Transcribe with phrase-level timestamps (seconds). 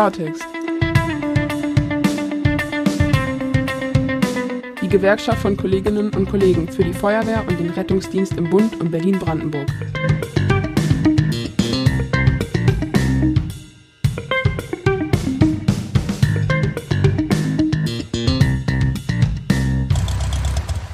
[0.00, 0.46] Klartext.
[4.80, 8.90] Die Gewerkschaft von Kolleginnen und Kollegen für die Feuerwehr und den Rettungsdienst im Bund und
[8.90, 9.68] Berlin-Brandenburg.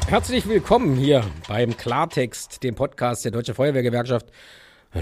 [0.09, 4.27] Herzlich willkommen hier beim Klartext, dem Podcast der Deutsche Feuerwehrgewerkschaft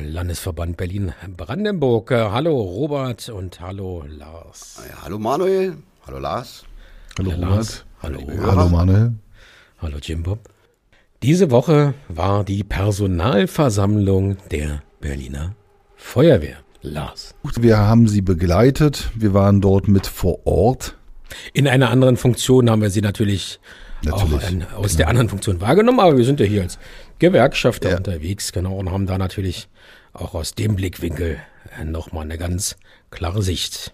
[0.03, 2.11] Landesverband Berlin-Brandenburg.
[2.11, 4.83] Hallo Robert und hallo Lars.
[4.89, 5.75] Ja, hallo Manuel,
[6.07, 6.65] hallo Lars.
[7.19, 7.51] Hallo Ja, Robert.
[7.51, 7.85] Lars.
[8.02, 8.21] Hallo.
[8.43, 9.12] Hallo Manuel.
[9.80, 10.41] Hallo Jim Bob.
[11.23, 15.55] Diese Woche war die Personalversammlung der Berliner
[15.97, 16.57] Feuerwehr.
[16.83, 17.35] Lars.
[17.59, 19.11] Wir haben sie begleitet.
[19.15, 20.97] Wir waren dort mit vor Ort.
[21.55, 23.59] In einer anderen Funktion haben wir sie natürlich,
[24.05, 26.79] Natürlich, auch ein, aus der anderen Funktion wahrgenommen, aber wir sind ja hier als
[27.19, 27.97] Gewerkschafter Ja.
[27.97, 29.69] unterwegs, genau, und haben da natürlich
[30.14, 31.38] auch aus dem Blickwinkel
[31.78, 32.77] äh, nochmal eine ganz
[33.10, 33.93] klare Sicht.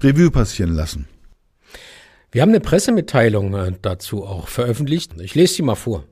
[0.00, 1.08] Revue passieren lassen.
[2.30, 5.12] Wir haben eine Pressemitteilung äh, dazu auch veröffentlicht.
[5.20, 6.04] Ich lese sie mal vor.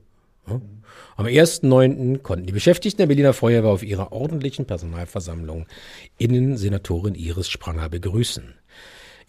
[1.16, 2.18] Am 1.9.
[2.18, 5.66] konnten die Beschäftigten der Berliner Feuerwehr auf ihrer ordentlichen Personalversammlung
[6.18, 8.54] Innensenatorin Iris Spranger begrüßen.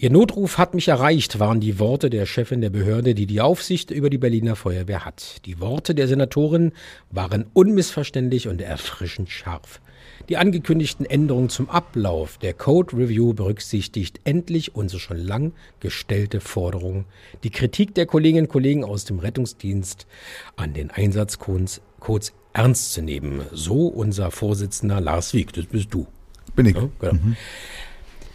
[0.01, 3.91] Ihr Notruf hat mich erreicht, waren die Worte der Chefin der Behörde, die die Aufsicht
[3.91, 5.45] über die Berliner Feuerwehr hat.
[5.45, 6.71] Die Worte der Senatorin
[7.11, 9.79] waren unmissverständlich und erfrischend scharf.
[10.27, 17.05] Die angekündigten Änderungen zum Ablauf der Code Review berücksichtigt endlich unsere schon lang gestellte Forderung,
[17.43, 20.07] die Kritik der Kolleginnen und Kollegen aus dem Rettungsdienst
[20.55, 23.41] an den Einsatzcodes Codes ernst zu nehmen.
[23.51, 26.07] So unser Vorsitzender Lars Wieck, das bist du.
[26.55, 26.75] Bin ich.
[26.75, 27.19] Ja, genau.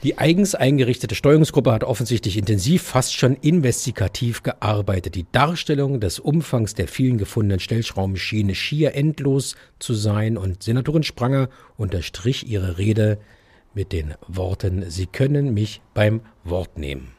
[0.02, 5.14] Die eigens eingerichtete Steuerungsgruppe hat offensichtlich intensiv, fast schon investigativ gearbeitet.
[5.14, 11.03] Die Darstellung des Umfangs der vielen gefundenen Stellschrauben schien schier endlos zu sein und Senatorin
[11.03, 13.19] Spranger unterstrich ihre Rede
[13.75, 17.16] mit den Worten, Sie können mich beim Wort nehmen.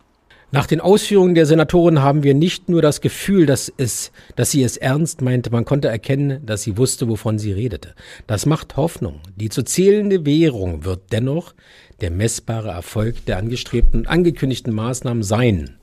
[0.49, 4.63] Nach den Ausführungen der Senatorin haben wir nicht nur das Gefühl, dass, es, dass sie
[4.63, 7.95] es ernst meinte, man konnte erkennen, dass sie wusste, wovon sie redete.
[8.27, 9.19] Das macht Hoffnung.
[9.35, 11.53] Die zu zählende Währung wird dennoch
[11.99, 15.75] der messbare Erfolg der angestrebten und angekündigten Maßnahmen sein,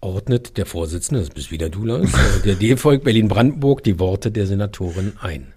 [0.00, 4.46] ordnet der Vorsitzende, das bist wieder du, Lars, äh, der D-Volk Berlin-Brandenburg die Worte der
[4.46, 5.52] Senatorin ein.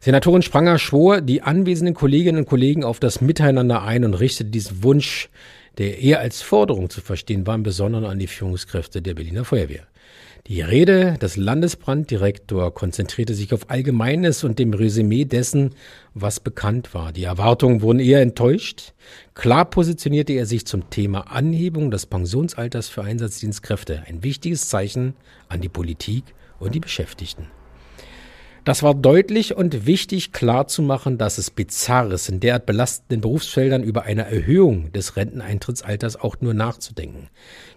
[0.00, 4.82] Senatorin Spranger schwor die anwesenden Kolleginnen und Kollegen auf das Miteinander ein und richtete diesen
[4.82, 5.30] Wunsch,
[5.78, 9.86] der eher als Forderung zu verstehen war, im Besonderen an die Führungskräfte der Berliner Feuerwehr.
[10.46, 15.74] Die Rede des Landesbranddirektors konzentrierte sich auf Allgemeines und dem Resümee dessen,
[16.14, 17.12] was bekannt war.
[17.12, 18.94] Die Erwartungen wurden eher enttäuscht.
[19.34, 25.14] Klar positionierte er sich zum Thema Anhebung des Pensionsalters für Einsatzdienstkräfte, ein wichtiges Zeichen
[25.48, 26.24] an die Politik
[26.58, 27.59] und die Beschäftigten.
[28.64, 33.22] Das war deutlich und wichtig klar zu machen, dass es bizarr ist, in derart belastenden
[33.22, 37.28] Berufsfeldern über eine Erhöhung des Renteneintrittsalters auch nur nachzudenken.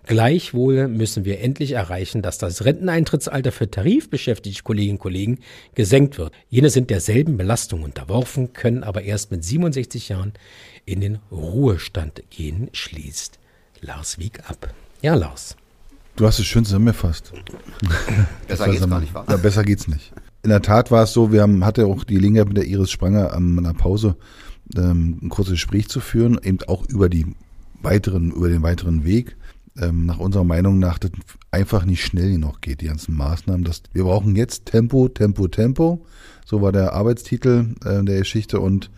[0.05, 5.39] Gleichwohl müssen wir endlich erreichen, dass das Renteneintrittsalter für tarifbeschäftigte Kolleginnen und Kollegen
[5.73, 6.33] gesenkt wird.
[6.49, 10.33] Jene sind derselben Belastung unterworfen, können aber erst mit 67 Jahren
[10.85, 13.39] in den Ruhestand gehen, schließt
[13.79, 14.73] Lars Wieck ab.
[15.01, 15.55] Ja, Lars.
[16.17, 17.31] Du hast es schön zusammengefasst.
[18.47, 19.13] Besser geht's gar nicht?
[19.13, 20.11] Ja, besser geht's nicht.
[20.44, 22.92] In der Tat war es so, wir haben, hatte auch die Gelegenheit mit der Iris
[22.92, 24.18] Spranger an einer Pause
[24.76, 27.26] ähm, ein kurzes Gespräch zu führen, eben auch über die
[27.81, 29.38] weiteren, über den weiteren Weg.
[29.80, 31.12] Ähm, nach unserer Meinung nach, das
[31.50, 33.64] einfach nicht schnell genug geht, die ganzen Maßnahmen.
[33.64, 36.06] Das, wir brauchen jetzt Tempo, Tempo, Tempo.
[36.46, 38.92] So war der Arbeitstitel äh, der Geschichte und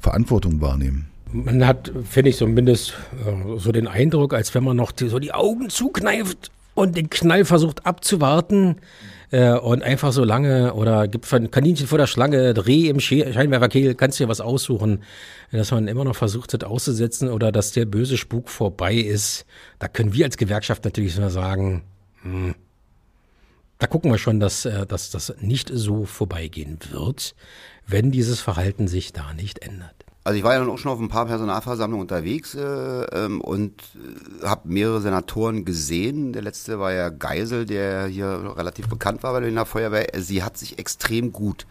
[0.00, 1.08] Verantwortung wahrnehmen.
[1.30, 2.94] Man hat, finde ich, zumindest
[3.26, 7.10] äh, so den Eindruck, als wenn man noch die, so die Augen zukneift und den
[7.10, 8.76] Knall versucht abzuwarten
[9.30, 13.32] äh, und einfach so lange oder gibt von Kaninchen vor der Schlange, Dreh im Sche
[13.32, 15.02] Scheinwerferkehl, kannst dir was aussuchen,
[15.52, 19.46] dass man immer noch versucht hat auszusetzen oder dass der böse Spuk vorbei ist.
[19.78, 21.84] Da können wir als Gewerkschaft natürlich nur sagen,
[22.22, 22.54] hm,
[23.78, 27.34] da gucken wir schon, dass, äh, dass das nicht so vorbeigehen wird,
[27.86, 29.97] wenn dieses Verhalten sich da nicht ändert.
[30.28, 33.80] Also ich war ja dann auch schon auf ein paar Personalversammlungen unterwegs äh, ähm, und
[34.42, 36.34] äh, habe mehrere Senatoren gesehen.
[36.34, 40.08] Der letzte war ja Geisel, der hier relativ bekannt war bei der Feuerwehr.
[40.18, 41.66] Sie hat sich extrem gut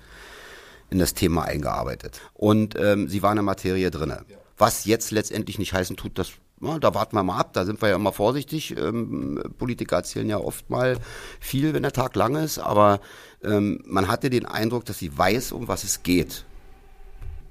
[0.89, 4.25] in das Thema eingearbeitet und ähm, sie war in der Materie drinne.
[4.57, 7.80] Was jetzt letztendlich nicht heißen tut, dass ja, da warten wir mal ab, da sind
[7.83, 8.75] wir ja immer vorsichtig.
[8.75, 10.98] Ähm, Politiker erzählen ja oft mal
[11.39, 13.01] viel, wenn der Tag lang ist, aber
[13.44, 16.47] ähm, man hatte den Eindruck, dass sie weiß, um was es geht.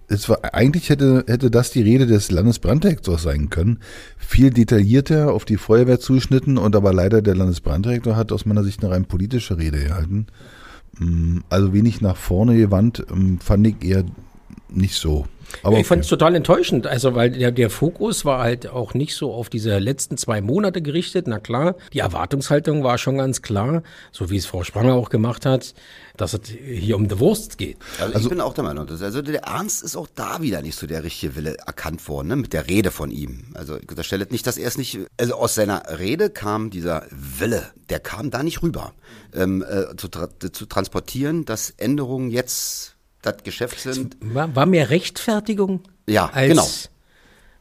[0.08, 3.80] Es war, eigentlich hätte, hätte das die Rede des Landesbranddirektors sein können.
[4.16, 8.82] Viel detaillierter auf die Feuerwehr zugeschnitten und aber leider der Landesbranddirektor hat aus meiner Sicht
[8.82, 10.26] eine rein politische Rede gehalten.
[10.98, 14.04] Mm, Also wenig nach vorne gewandt, ähm, fand ich eher
[14.76, 15.26] nicht so.
[15.62, 16.18] Aber ich fand es okay.
[16.18, 20.16] total enttäuschend, also weil der, der Fokus war halt auch nicht so auf diese letzten
[20.16, 21.26] zwei Monate gerichtet.
[21.28, 23.82] Na klar, die Erwartungshaltung war schon ganz klar,
[24.12, 25.74] so wie es Frau Spranger auch gemacht hat,
[26.16, 27.76] dass es hier um die Wurst geht.
[28.00, 30.78] Also, ich bin auch der Meinung, dass, also der Ernst ist auch da wieder nicht
[30.78, 33.44] so der richtige Wille erkannt worden, ne, mit der Rede von ihm.
[33.54, 37.62] Also ich unterstelle nicht, dass er es nicht, also aus seiner Rede kam dieser Wille,
[37.88, 38.92] der kam da nicht rüber,
[39.34, 42.95] ähm, äh, zu, tra zu transportieren, dass Änderungen jetzt
[43.26, 44.16] das Geschäft sind.
[44.20, 45.80] War, war mehr Rechtfertigung?
[46.08, 46.66] Ja, als genau.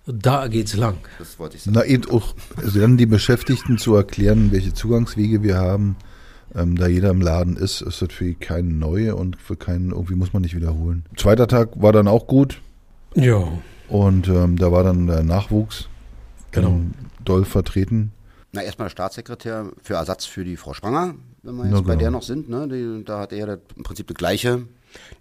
[0.08, 0.98] Da geht's lang.
[1.18, 1.76] Das wollte ich sagen.
[1.78, 5.96] Na, eben auch, also dann die Beschäftigten zu erklären, welche Zugangswege wir haben.
[6.54, 10.16] Ähm, da jeder im Laden ist, ist das für keinen neue und für keinen, irgendwie
[10.16, 11.06] muss man nicht wiederholen.
[11.18, 12.62] Zweiter Tag war dann auch gut
[13.16, 13.44] Ja,
[13.90, 15.90] und ähm, da war dann der Nachwuchs
[16.52, 16.70] Genau.
[16.70, 16.94] ähm,
[17.26, 18.12] doll vertreten.
[18.54, 21.88] Na, erstmal der Staatssekretär für Ersatz für die Frau Spranger, wenn wir jetzt Na, bei
[21.90, 22.00] genau.
[22.00, 24.66] der noch sind, ne, die, da hat er das im Prinzip das Gleiche.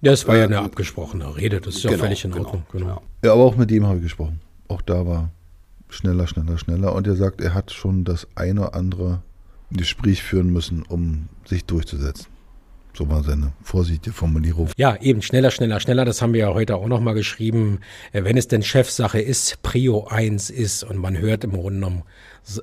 [0.03, 2.67] Das war ja Äh, eine abgesprochene Rede, das ist ja Genau, völlig in genau, Ordnung.
[2.73, 2.87] Genau.
[2.87, 3.01] ja.
[3.25, 4.41] Ja, aber auch mit dem habe ich gesprochen.
[4.69, 5.31] Auch da war
[5.89, 6.93] schneller, schneller, schneller.
[6.95, 9.23] Und er sagt, er hat schon das eine oder andere
[9.71, 12.27] Gespräch führen müssen, um sich durchzusetzen.
[12.97, 14.69] So war seine vorsichtige Formulierung.
[14.77, 16.05] Ja, eben schneller, schneller, schneller.
[16.05, 17.81] Das haben wir ja heute auch nochmal geschrieben.
[18.13, 22.03] Äh, Wenn es denn Chefsache ist, Prio 1 ist und man hört im Grunde genommen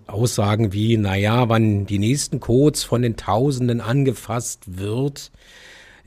[0.07, 5.31] Aussagen wie, naja, wann die nächsten Codes von den Tausenden angefasst wird,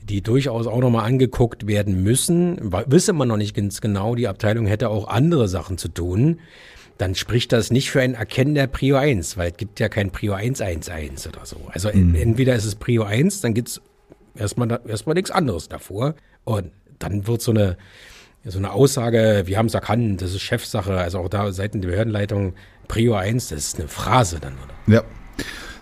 [0.09, 4.65] die durchaus auch nochmal angeguckt werden müssen, wisse man noch nicht ganz genau, die Abteilung
[4.67, 6.39] hätte auch andere Sachen zu tun,
[6.97, 10.11] dann spricht das nicht für ein Erkennen der Prio 1, weil es gibt ja kein
[10.11, 11.57] Prio 111 oder so.
[11.71, 13.81] Also en- entweder ist es Prio 1, dann gibt's
[14.35, 16.15] erstmal erstmal nichts anderes davor
[16.45, 17.77] und dann wird so eine
[18.47, 21.89] so eine Aussage, wir haben es erkannt, das ist Chefsache, also auch da seitens der
[21.89, 22.53] Behördenleitung
[22.87, 24.93] Prio 1, das ist eine Phrase dann, oder?
[24.97, 25.03] Ja.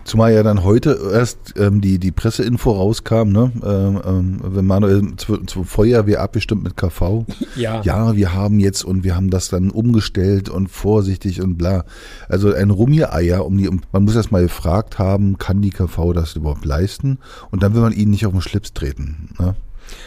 [0.04, 3.50] Zumal ja dann heute erst ähm, die, die Presseinfo rauskam, ne?
[3.64, 7.24] Ähm, ähm, wenn Manuel zu, zu Feuerwehr abgestimmt mit KV.
[7.56, 7.82] Ja.
[7.82, 11.84] Ja, wir haben jetzt und wir haben das dann umgestellt und vorsichtig und bla.
[12.28, 16.12] Also ein Rummieier, um die, um, man muss erst mal gefragt haben, kann die KV
[16.14, 17.18] das überhaupt leisten?
[17.52, 19.28] Und dann will man ihnen nicht auf den Schlips treten.
[19.38, 19.54] Ne?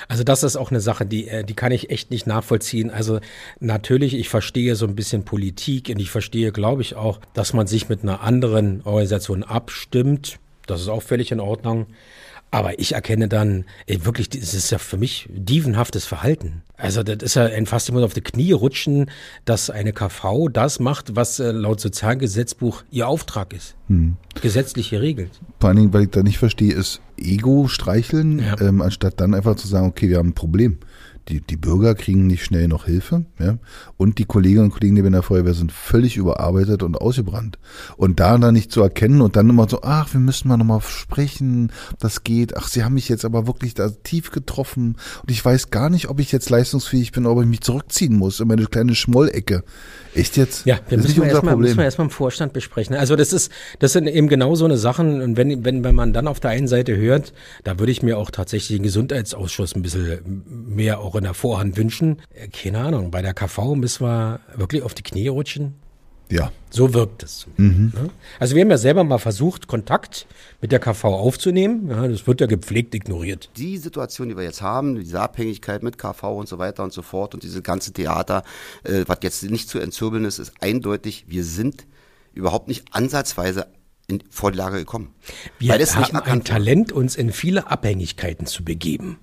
[0.08, 2.92] Also das ist auch eine Sache, die, äh, die kann ich echt nicht nachvollziehen.
[2.92, 3.20] Also
[3.60, 7.68] natürlich, ich verstehe so ein bisschen Politik und ich verstehe, glaube ich, auch, dass man
[7.68, 10.40] sich mit einer anderen Organisation abstimmt.
[10.66, 11.88] Das ist auch völlig in Ordnung.
[12.50, 16.62] Aber ich erkenne dann ey, wirklich, das ist ja für mich dievenhaftes Verhalten.
[16.78, 19.10] Also das ist ja ein fast immer auf die Knie rutschen,
[19.46, 23.76] dass eine KV das macht, was äh, laut Sozialgesetzbuch ihr Auftrag ist.
[24.42, 25.32] Gesetzlich geregelt.
[25.60, 28.60] Vor allen Dingen, weil ich da nicht verstehe, ist Ego streicheln, Ja.
[28.62, 30.78] ähm, anstatt dann einfach zu sagen, okay, wir haben ein Problem.
[31.30, 33.58] Die, die Bürger kriegen nicht schnell noch Hilfe, ja.
[33.98, 37.60] Und die Kolleginnen und Kollegen, die bei der Feuerwehr sind, völlig überarbeitet und ausgebrannt.
[37.98, 40.82] Und da dann nicht zu erkennen und dann immer so, ach, wir müssen mal nochmal
[40.82, 42.56] sprechen, das geht.
[42.56, 46.10] Ach, sie haben mich jetzt aber wirklich da tief getroffen und ich weiß gar nicht,
[46.10, 49.64] ob ich jetzt leistungsfähig bin, ob ich mich zurückziehen muss in meine kleine Schmollecke.
[50.14, 50.66] Echt jetzt?
[50.66, 52.96] Ja, wir das ist müssen wir, nicht unser erstmal, müssen wir erstmal im Vorstand besprechen.
[52.96, 55.22] Also das ist, das sind eben genau so eine Sachen.
[55.22, 57.34] Und wenn, wenn, wenn man dann auf der einen Seite hört,
[57.64, 61.76] da würde ich mir auch tatsächlich den Gesundheitsausschuss ein bisschen mehr auch in der Vorhand
[61.76, 62.22] wünschen.
[62.34, 65.76] Äh, Keine Ahnung, bei der KV müssen wir wirklich auf die Knie rutschen.
[66.30, 66.52] ja.
[66.70, 67.48] So wirkt es.
[67.56, 67.94] Mhm.
[67.96, 68.10] Ne?
[68.40, 70.28] Also wir haben ja selber mal versucht, Kontakt
[70.62, 71.88] mit der KV aufzunehmen.
[71.90, 73.50] Ja, das wird ja gepflegt ignoriert.
[73.56, 77.02] die Situation, die wir jetzt haben, diese Abhängigkeit mit KV und so weiter und so
[77.02, 78.44] fort und diese ganze Theater,
[78.84, 81.88] äh, was jetzt nicht zu entzwirbeln ist, ist eindeutig, wir sind
[82.34, 83.68] überhaupt nicht ansatzweise
[84.08, 85.16] in, vor die Lage gekommen.
[85.60, 86.44] Wir weil es nicht haben ein.
[86.44, 89.20] Talent, uns in viele Abhängigkeiten zu begeben.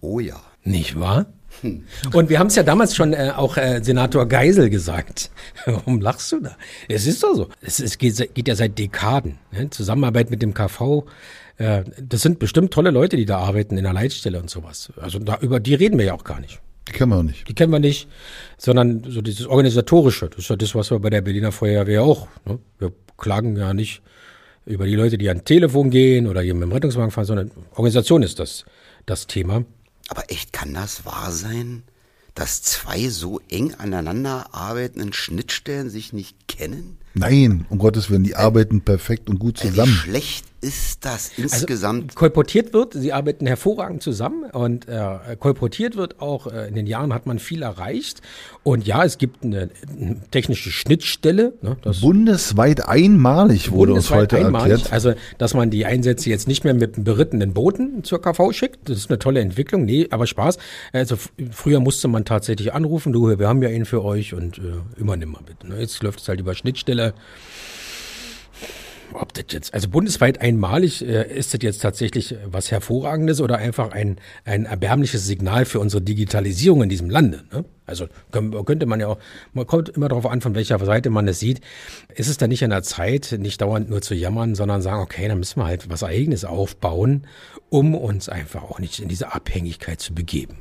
[0.00, 0.40] Oh ja.
[0.68, 1.26] Nicht wahr?
[2.12, 5.30] Und wir haben es ja damals schon äh, auch äh, Senator Geisel gesagt.
[5.64, 6.56] Warum lachst du da?
[6.88, 7.48] Es ist doch so.
[7.60, 9.38] Es, es geht, geht ja seit Dekaden.
[9.50, 9.70] Ne?
[9.70, 11.04] Zusammenarbeit mit dem KV.
[11.56, 14.92] Äh, das sind bestimmt tolle Leute, die da arbeiten in der Leitstelle und sowas.
[15.00, 16.60] Also da, über die reden wir ja auch gar nicht.
[16.86, 17.48] Die kennen wir auch nicht.
[17.48, 18.08] Die kennen wir nicht,
[18.56, 20.28] sondern so dieses Organisatorische.
[20.28, 22.28] Das ist ja das, was wir bei der Berliner Feuerwehr auch.
[22.44, 22.58] Ne?
[22.78, 24.02] Wir klagen ja nicht
[24.64, 28.22] über die Leute, die an Telefon gehen oder hier mit dem Rettungswagen fahren, sondern Organisation
[28.22, 28.64] ist das,
[29.06, 29.64] das Thema.
[30.08, 31.84] Aber echt, kann das wahr sein,
[32.34, 36.98] dass zwei so eng aneinander arbeitenden Schnittstellen sich nicht kennen?
[37.14, 39.92] Nein, um Gottes Willen, die arbeiten perfekt und gut Ey, Wie zusammen.
[39.92, 42.04] schlecht ist das insgesamt?
[42.04, 46.86] Also, kolportiert wird, sie arbeiten hervorragend zusammen und äh, kolportiert wird auch, äh, in den
[46.88, 48.22] Jahren hat man viel erreicht.
[48.64, 51.52] Und ja, es gibt eine, eine technische Schnittstelle.
[51.62, 54.72] Ne, das Bundesweit einmalig wurde uns bundesweit heute einmalig.
[54.72, 54.92] erklärt.
[54.92, 58.98] Also, dass man die Einsätze jetzt nicht mehr mit berittenen Booten zur KV schickt, das
[58.98, 59.84] ist eine tolle Entwicklung.
[59.84, 60.58] Nee, aber Spaß.
[60.92, 61.16] Also
[61.52, 64.62] früher musste man tatsächlich anrufen, du, wir haben ja ihn für euch und äh,
[64.96, 65.68] übernimm mal bitte.
[65.68, 65.80] Ne?
[65.80, 66.97] Jetzt läuft es halt über Schnittstelle.
[69.14, 73.92] Ob das jetzt, also bundesweit einmalig, äh, ist das jetzt tatsächlich was Hervorragendes oder einfach
[73.92, 77.44] ein, ein erbärmliches Signal für unsere Digitalisierung in diesem Lande?
[77.52, 77.64] Ne?
[77.86, 79.18] Also könnte man ja auch,
[79.54, 81.60] man kommt immer darauf an, von welcher Seite man es sieht.
[82.14, 85.26] Ist es da nicht an der Zeit, nicht dauernd nur zu jammern, sondern sagen, okay,
[85.28, 87.26] dann müssen wir halt was Eigenes aufbauen,
[87.70, 90.58] um uns einfach auch nicht in diese Abhängigkeit zu begeben.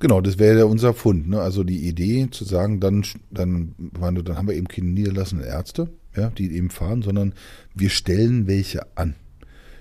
[0.00, 1.28] Genau, das wäre ja unser Fund.
[1.28, 1.40] Ne?
[1.40, 6.30] Also die Idee zu sagen, dann, dann, dann haben wir eben keine niederlassenden Ärzte, ja,
[6.30, 7.34] die eben fahren, sondern
[7.74, 9.16] wir stellen welche an.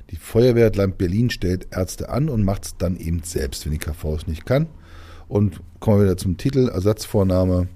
[0.10, 3.78] Die Feuerwehr Land Berlin stellt Ärzte an und macht es dann eben selbst, wenn die
[3.78, 4.68] KV es nicht kann.
[5.28, 7.68] Und kommen wir wieder zum Titel, Ersatzvorname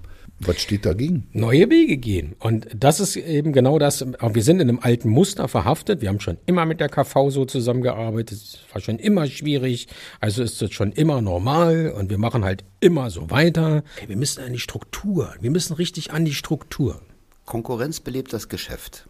[0.46, 1.28] was steht dagegen?
[1.32, 2.34] Neue Wege gehen.
[2.38, 4.04] Und das ist eben genau das.
[4.04, 6.00] Wir sind in einem alten Muster verhaftet.
[6.00, 8.38] Wir haben schon immer mit der KV so zusammengearbeitet.
[8.38, 9.88] Es war schon immer schwierig.
[10.20, 11.92] Also ist es schon immer normal.
[11.96, 13.84] Und wir machen halt immer so weiter.
[14.06, 15.34] Wir müssen an die Struktur.
[15.40, 17.00] Wir müssen richtig an die Struktur.
[17.46, 19.08] Konkurrenz belebt das Geschäft.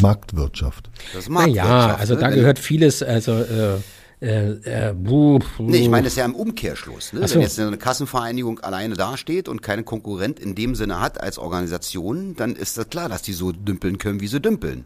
[0.00, 0.90] Marktwirtschaft.
[1.12, 1.68] Das Marktwirtschaft.
[1.68, 2.20] Naja, also ne?
[2.20, 3.78] da gehört vieles, also äh,
[4.22, 4.52] äh,
[4.90, 5.64] äh, buh, buh.
[5.64, 7.12] Nee, ich meine, das ist ja im Umkehrschluss.
[7.12, 7.26] Ne?
[7.26, 7.34] So.
[7.34, 12.36] Wenn jetzt eine Kassenvereinigung alleine dasteht und keine Konkurrent in dem Sinne hat als Organisation,
[12.36, 14.84] dann ist das klar, dass die so dümpeln können, wie sie dümpeln.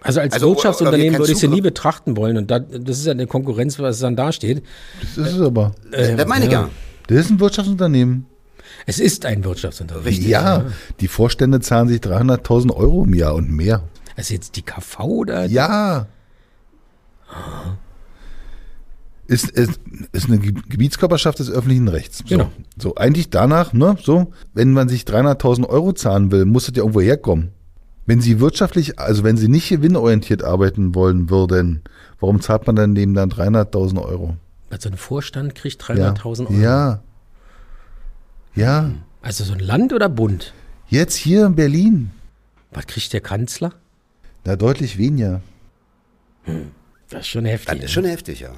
[0.00, 3.12] Also als also, Wirtschaftsunternehmen würde ich sie nie betrachten wollen und das, das ist ja
[3.12, 4.62] eine Konkurrenz, was dann dasteht.
[5.16, 5.74] Das ist es aber.
[5.90, 6.70] Äh, das meine ich ja.
[7.08, 8.24] Das ist ein Wirtschaftsunternehmen.
[8.86, 10.08] Es ist ein Wirtschaftsunternehmen.
[10.08, 10.28] Richtig.
[10.28, 10.64] Ja, ja.
[10.98, 13.82] die Vorstände zahlen sich 300.000 Euro im Jahr und mehr.
[14.16, 15.44] Also jetzt die KV oder?
[15.44, 16.06] Ja.
[17.28, 17.76] Ah
[19.26, 19.80] ist, ist,
[20.12, 22.18] ist eine Gebietskörperschaft des öffentlichen Rechts.
[22.18, 22.50] So, genau.
[22.76, 26.82] So, eigentlich danach, ne, so, wenn man sich 300.000 Euro zahlen will, muss das ja
[26.82, 27.52] irgendwo herkommen.
[28.04, 31.82] Wenn Sie wirtschaftlich, also wenn Sie nicht gewinnorientiert arbeiten wollen würden,
[32.18, 34.36] warum zahlt man dann dem dann 300.000 Euro?
[34.70, 36.52] Also ein Vorstand kriegt 300.000 Euro?
[36.54, 37.02] Ja.
[38.54, 38.90] Ja.
[39.20, 40.52] Also so ein Land oder Bund?
[40.88, 42.10] Jetzt hier in Berlin.
[42.72, 43.72] Was kriegt der Kanzler?
[44.44, 45.40] Na, deutlich weniger.
[46.44, 46.72] Hm.
[47.08, 47.76] Das ist schon heftig.
[47.76, 48.50] Das ist schon heftig, ja.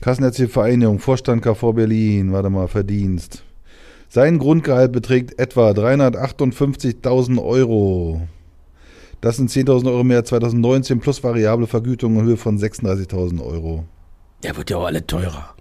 [0.00, 3.44] Kassenärztliche Vereinigung, Vorstand KV Berlin, warte mal, Verdienst.
[4.08, 8.22] Sein Grundgehalt beträgt etwa 358.000 Euro.
[9.20, 13.84] Das sind 10.000 Euro mehr 2019 plus variable Vergütung in Höhe von 36.000 Euro.
[14.42, 15.54] Der wird ja auch alle teurer.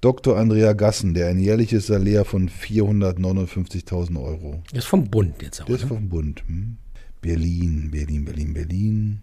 [0.00, 0.36] Dr.
[0.36, 4.62] Andrea Gassen, der ein jährliches Salär von 459.000 Euro.
[4.70, 5.66] Das ist vom Bund jetzt auch.
[5.66, 5.88] Das ist ne?
[5.88, 6.42] vom Bund.
[6.46, 6.76] Hm.
[7.22, 9.22] Berlin, Berlin, Berlin, Berlin.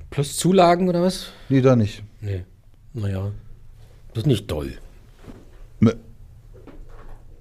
[0.09, 1.27] Plus Zulagen oder was?
[1.49, 2.03] Nee, da nicht.
[2.21, 2.45] Nee.
[2.93, 3.31] Naja.
[4.13, 4.73] Das ist nicht doll.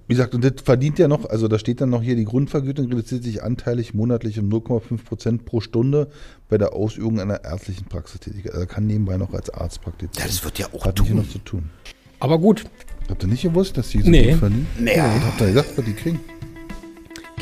[0.07, 2.87] Wie gesagt, und das verdient ja noch, also da steht dann noch hier, die Grundvergütung
[2.87, 6.09] reduziert sich anteilig monatlich um 0,5 Prozent pro Stunde
[6.49, 8.53] bei der Ausübung einer ärztlichen Praxistätigkeit.
[8.53, 10.19] Also kann nebenbei noch als Arzt praktizieren.
[10.19, 11.15] Ja, das wird ja auch Hat tun.
[11.15, 11.69] noch zu tun.
[12.19, 12.65] Aber gut.
[13.09, 14.31] Habt ihr nicht gewusst, dass die so nee.
[14.31, 14.67] gut verdienen?
[14.79, 14.95] Nee.
[14.95, 16.19] Ja, habt ihr gedacht, was die kriegen?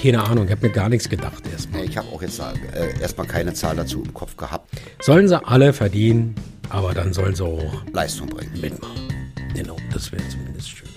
[0.02, 1.82] Keine Ahnung, ich habe mir gar nichts gedacht erstmal.
[1.82, 4.70] Nee, ich habe auch jetzt äh, erstmal keine Zahl dazu im Kopf gehabt.
[5.00, 6.34] Sollen sie alle verdienen,
[6.70, 8.52] aber dann sollen sie auch Leistung bringen.
[8.60, 9.10] Mitmachen.
[9.54, 10.90] Genau, das wäre zumindest schön.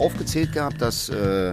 [0.00, 1.52] Aufgezählt gehabt, dass äh,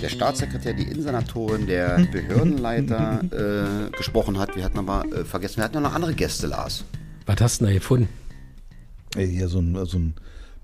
[0.00, 4.54] der Staatssekretär, die Innensenatorin, der Behördenleiter äh, gesprochen hat.
[4.56, 6.84] Wir hatten aber äh, vergessen, wir hatten noch andere Gäste, Lars.
[7.26, 8.08] Was hast du da gefunden?
[9.16, 10.14] Ey, hier so ein, so ein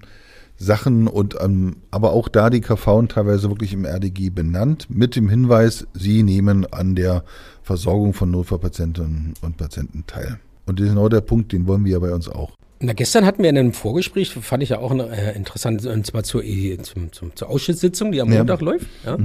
[0.57, 5.27] Sachen und ähm, aber auch da die KV teilweise wirklich im RDG benannt, mit dem
[5.27, 7.23] Hinweis, sie nehmen an der
[7.63, 10.39] Versorgung von Notfallpatienten und Patienten teil.
[10.67, 12.55] Und genau der Punkt, den wollen wir ja bei uns auch.
[12.83, 16.23] Na, gestern hatten wir in einem Vorgespräch, fand ich ja auch äh, interessant, und zwar
[16.23, 18.39] zur, äh, zum, zum, zur Ausschusssitzung, die am Ja.
[18.39, 19.17] Montag läuft, ja?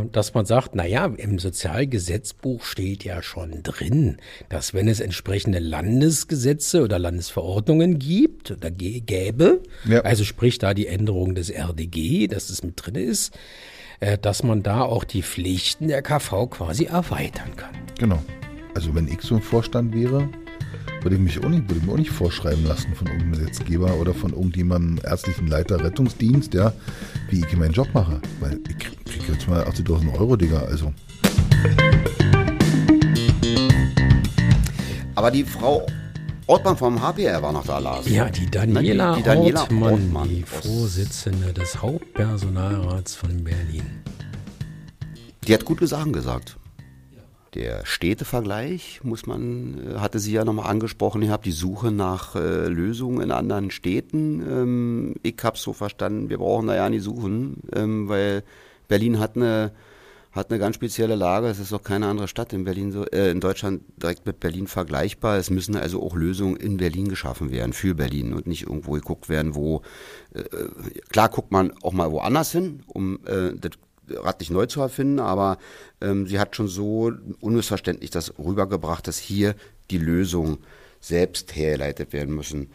[0.00, 4.16] äh, dass man sagt, na ja, im Sozialgesetzbuch steht ja schon drin,
[4.48, 10.00] dass wenn es entsprechende Landesgesetze oder Landesverordnungen gibt oder gä- gäbe, Ja.
[10.00, 13.36] also sprich da die Änderung des RDG, dass es mit drin ist,
[14.00, 17.74] äh, dass man da auch die Pflichten der KV quasi erweitern kann.
[17.98, 18.22] Genau.
[18.74, 20.28] Also wenn ich so ein Vorstand wäre,
[21.02, 23.94] würde ich mich auch nicht, würde ich mir auch nicht vorschreiben lassen von irgendeinem Gesetzgeber
[23.94, 26.72] oder von irgendjemandem ärztlichen Leiter Rettungsdienst, ja,
[27.30, 28.20] wie ich meinen Job mache.
[28.40, 30.92] Weil ich krieg, krieg jetzt mal 80.000 Euro, Digga, also.
[35.14, 35.86] Aber die Frau
[36.46, 38.08] Ortmann vom HPR war noch da, Lars.
[38.08, 43.82] Ja, die Daniela, Die- die Daniela Ortmann, Ortmann die Vorsitzende des Hauptpersonalrats von Berlin.
[45.46, 46.56] Die hat gute Sachen gesagt.
[47.56, 52.36] Der Städtevergleich, muss man, äh, hatte sie ja nochmal angesprochen, ihr habt die Suche nach
[52.36, 54.42] äh, Lösungen in anderen Städten.
[54.46, 58.42] Ähm, ich hab's so verstanden, wir brauchen da ja nicht suchen, ähm, weil
[58.88, 59.72] Berlin hat eine,
[60.32, 61.46] hat eine ganz spezielle Lage.
[61.46, 64.66] Es ist auch keine andere Stadt in Berlin so, äh, in Deutschland direkt mit Berlin
[64.66, 65.38] vergleichbar.
[65.38, 69.30] Es müssen also auch Lösungen in Berlin geschaffen werden, für Berlin und nicht irgendwo geguckt
[69.30, 69.80] werden, wo
[70.34, 70.42] äh,
[71.08, 73.70] klar guckt man auch mal woanders hin, um äh, das
[74.10, 75.58] Rad nicht neu zu erfinden, aber
[76.00, 79.54] ähm, sie hat schon so unmissverständlich das rübergebracht, dass hier
[79.90, 80.58] die Lösungen
[81.00, 82.70] selbst hergeleitet werden müssen.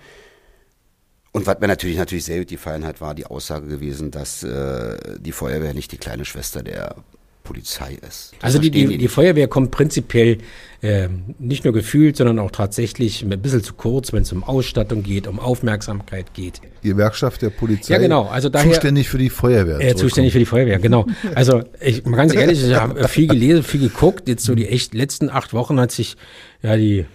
[1.31, 4.97] Und was mir natürlich natürlich sehr gut gefallen hat, war die Aussage gewesen, dass äh,
[5.19, 6.95] die Feuerwehr nicht die kleine Schwester der
[7.43, 8.33] Polizei ist.
[8.39, 9.07] Das Also die, die, die.
[9.07, 10.37] Feuerwehr kommt prinzipiell
[10.83, 15.03] ähm, nicht nur gefühlt, sondern auch tatsächlich ein bisschen zu kurz, wenn es um Ausstattung
[15.03, 16.61] geht, um Aufmerksamkeit geht.
[16.83, 17.93] Die Gewerkschaft der Polizei.
[17.95, 19.75] Ja, genau, also daher- zuständig für die Äh, Feuerwehr.
[19.77, 19.99] zurückkommt.
[19.99, 21.05] zuständig für die Feuerwehr, genau.
[21.35, 24.27] Also ich mal ganz ehrlich, ich habe viel gelesen, viel geguckt.
[24.27, 26.17] Jetzt so die echt letzten acht Wochen hat sich
[26.61, 27.05] ja die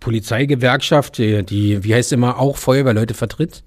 [0.00, 3.62] Polizeigewerkschaft, die, die wie heißt immer, auch Feuerwehrleute vertritt.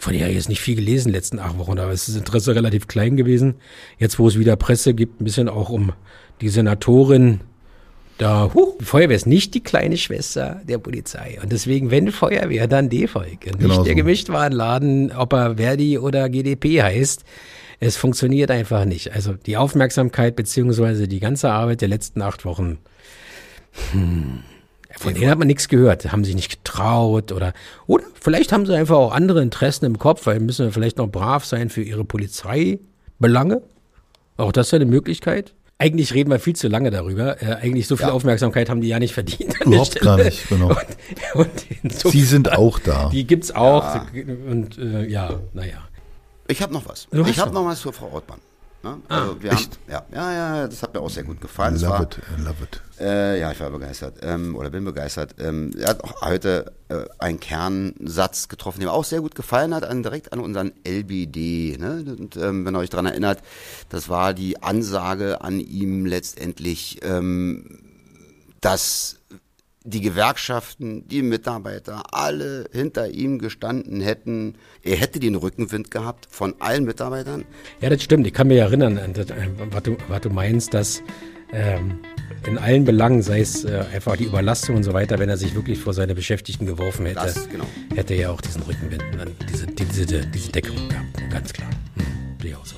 [0.00, 3.16] Von der jetzt nicht viel gelesen letzten acht Wochen, da ist das Interesse relativ klein
[3.16, 3.56] gewesen.
[3.98, 5.92] Jetzt, wo es wieder Presse gibt, ein bisschen auch um
[6.40, 7.40] die Senatorin,
[8.16, 11.38] da, huh, die Feuerwehr ist nicht die kleine Schwester der Polizei.
[11.42, 13.46] Und deswegen, wenn Feuerwehr, dann D-Volk.
[13.46, 13.96] Und Genau nicht der so.
[13.96, 17.24] Gemischtwarenladen, ob er Verdi oder GDP heißt.
[17.80, 19.12] Es funktioniert einfach nicht.
[19.12, 22.78] Also die Aufmerksamkeit beziehungsweise die ganze Arbeit der letzten acht Wochen,
[23.92, 24.40] hm,
[24.98, 27.52] von denen hat man nichts gehört, haben sich nicht getraut oder
[27.86, 31.08] oder vielleicht haben sie einfach auch andere Interessen im Kopf, weil müssen wir vielleicht noch
[31.08, 33.62] brav sein für ihre Polizeibelange.
[34.36, 35.54] Auch das ist ja eine Möglichkeit.
[35.80, 37.40] Eigentlich reden wir viel zu lange darüber.
[37.40, 38.12] Äh, eigentlich so viel Ja.
[38.12, 39.60] Aufmerksamkeit haben die ja nicht verdient.
[39.60, 40.68] Überhaupt gar nicht, genau.
[40.70, 40.78] Und,
[41.34, 41.50] und
[41.84, 43.10] insofern- Sie sind auch da.
[43.10, 44.00] die gibt's auch.
[44.50, 45.78] Und äh, ja, naja.
[46.48, 47.06] Ich habe noch was.
[47.12, 47.64] Du ich habe noch.
[47.64, 48.40] was für Frau Ortmann.
[48.82, 48.96] Ne?
[49.08, 51.74] Also wir haben, ja, ja, ja, das hat mir auch sehr gut gefallen.
[51.74, 52.80] Es love war, it, I love it.
[53.00, 55.36] Äh, ja, ich war begeistert ähm, oder bin begeistert.
[55.38, 59.74] Ähm, er hat auch heute äh, einen Kernsatz getroffen, der mir auch sehr gut gefallen
[59.74, 61.76] hat, an, direkt an unseren LBD.
[61.78, 62.04] Ne?
[62.18, 63.42] Und ähm, wenn ihr euch daran erinnert,
[63.88, 67.80] das war die Ansage an ihm letztendlich, ähm,
[68.60, 69.18] dass
[69.84, 74.56] die Gewerkschaften, die Mitarbeiter, alle hinter ihm gestanden hätten.
[74.82, 77.44] Er hätte den Rückenwind gehabt von allen Mitarbeitern.
[77.80, 78.26] Ja, das stimmt.
[78.26, 79.26] Ich kann mich erinnern, äh,
[79.70, 81.02] was, du, was du meinst, dass
[81.52, 82.00] ähm,
[82.46, 85.54] in allen Belangen, sei es äh, einfach die Überlastung und so weiter, wenn er sich
[85.54, 87.64] wirklich vor seine Beschäftigten geworfen hätte, Das, genau.
[87.94, 91.30] hätte er ja auch diesen Rückenwind, und dann diese, diese, diese Deckung gehabt.
[91.30, 91.68] Ganz klar.
[91.96, 92.04] Hm,
[92.40, 92.76] sehe ich auch so.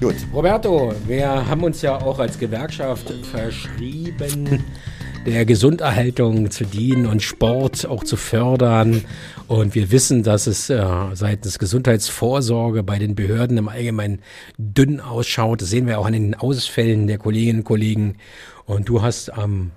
[0.00, 0.16] Gut.
[0.32, 4.64] Roberto, wir haben uns ja auch als Gewerkschaft verschrieben,
[5.26, 9.04] der Gesunderhaltung zu dienen und Sport auch zu fördern.
[9.48, 14.20] Und wir wissen, dass es äh, seitens Gesundheitsvorsorge bei den Behörden im Allgemeinen
[14.56, 15.62] dünn ausschaut.
[15.62, 18.16] Das sehen wir auch an den Ausfällen der Kolleginnen und Kollegen.
[18.64, 19.72] Und du hast am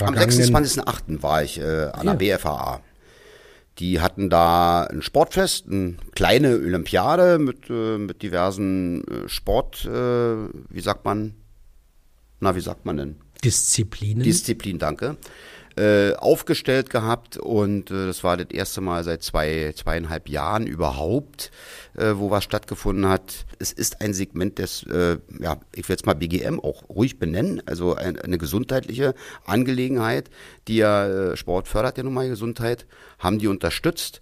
[0.00, 1.22] am 26.08.
[1.22, 2.14] war ich äh, an ja.
[2.14, 2.80] der BFAA.
[3.78, 9.88] Die hatten da ein Sportfest, eine kleine Olympiade mit, äh, mit diversen äh, Sport, äh,
[9.88, 11.34] wie sagt man,
[12.40, 13.16] na, wie sagt man denn?
[13.44, 14.22] Disziplinen.
[14.22, 15.16] Disziplin, danke.
[15.78, 21.52] Äh, aufgestellt gehabt und äh, das war das erste Mal seit zwei, zweieinhalb Jahren überhaupt,
[21.96, 23.46] äh, wo was stattgefunden hat.
[23.60, 27.62] Es ist ein Segment des, äh, ja, ich will jetzt mal BGM auch ruhig benennen,
[27.66, 29.14] also ein, eine gesundheitliche
[29.44, 30.30] Angelegenheit,
[30.66, 32.84] die ja äh, Sport fördert ja nun mal Gesundheit,
[33.20, 34.20] haben die unterstützt.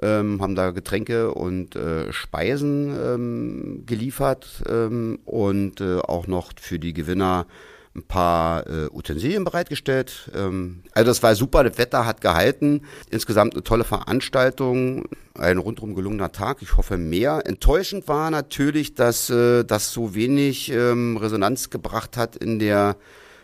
[0.00, 6.78] Ähm, haben da Getränke und äh, Speisen ähm, geliefert ähm, und äh, auch noch für
[6.78, 7.46] die Gewinner
[7.94, 10.30] ein paar äh, Utensilien bereitgestellt.
[10.34, 12.82] Ähm, also das war super, das Wetter hat gehalten.
[13.10, 17.42] Insgesamt eine tolle Veranstaltung, ein rundum gelungener Tag, ich hoffe mehr.
[17.44, 22.96] Enttäuschend war natürlich, dass äh, das so wenig ähm, Resonanz gebracht hat in der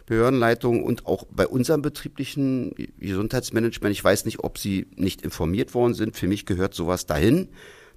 [0.07, 3.93] Behördenleitung und auch bei unserem betrieblichen Gesundheitsmanagement.
[3.93, 6.17] Ich weiß nicht, ob Sie nicht informiert worden sind.
[6.17, 7.49] Für mich gehört sowas dahin.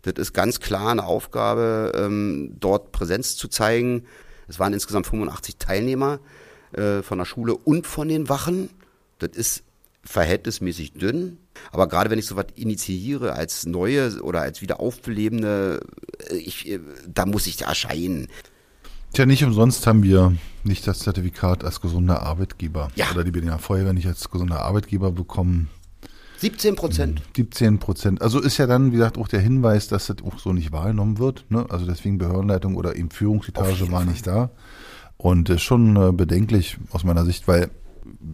[0.01, 4.03] Das ist ganz klar eine Aufgabe, ähm, dort Präsenz zu zeigen.
[4.49, 6.19] Es waren insgesamt 85 Teilnehmer
[6.73, 8.69] äh, von der Schule und von den Wachen.
[9.19, 9.63] Das ist
[10.03, 11.37] verhältnismäßig dünn.
[11.71, 15.81] Aber gerade wenn ich sowas initiiere als neue oder als wieder auflebende,
[16.29, 18.27] äh, ich, äh, da muss ich erscheinen.
[19.13, 22.89] Tja, nicht umsonst haben wir nicht das Zertifikat als gesunder Arbeitgeber.
[22.95, 23.11] Ja.
[23.11, 25.69] Oder die Berliner Feuerwehr nicht als gesunder Arbeitgeber bekommen.
[26.37, 27.21] 17 Prozent.
[27.35, 28.21] 17 Prozent.
[28.21, 31.19] Also ist ja dann, wie gesagt, auch der Hinweis, dass das auch so nicht wahrgenommen
[31.19, 31.45] wird.
[31.49, 31.65] Ne?
[31.69, 34.49] Also deswegen Behördenleitung oder eben Führungsetage war nicht da.
[35.21, 37.69] Und ist schon äh, bedenklich aus meiner Sicht, weil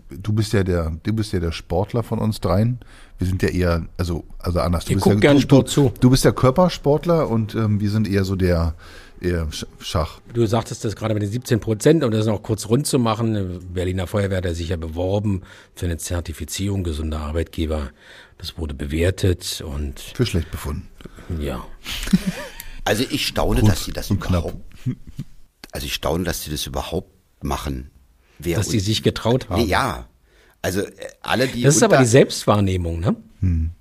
[0.09, 2.79] du bist ja der, du bist ja der Sportler von uns dreien.
[3.17, 4.85] Wir sind ja eher, also, also anders.
[4.85, 5.91] Du ich bist ja, gerne du, Sport zu.
[5.99, 8.75] Du bist der Körpersportler und ähm, wir sind eher so der,
[9.21, 9.47] eher
[9.79, 10.19] Schach.
[10.33, 13.59] Du sagtest das gerade mit den 17 Prozent, um das noch kurz rund zu machen.
[13.73, 15.41] Berliner Feuerwehr hat sich ja beworben
[15.75, 17.89] für eine Zertifizierung gesunder Arbeitgeber.
[18.37, 19.99] Das wurde bewertet und.
[19.99, 20.87] Für schlecht befunden.
[21.39, 21.65] Ja.
[22.85, 24.55] Also ich staune, Gut dass sie das überhaupt.
[25.71, 27.11] Also ich staune, dass sie das überhaupt
[27.43, 27.91] machen.
[28.39, 29.61] Wer dass sie sich getraut haben.
[29.61, 30.07] Nee, ja.
[30.61, 31.61] Also äh, alle, die.
[31.61, 33.15] Das ist aber die Selbstwahrnehmung, ne?
[33.41, 33.71] Hm.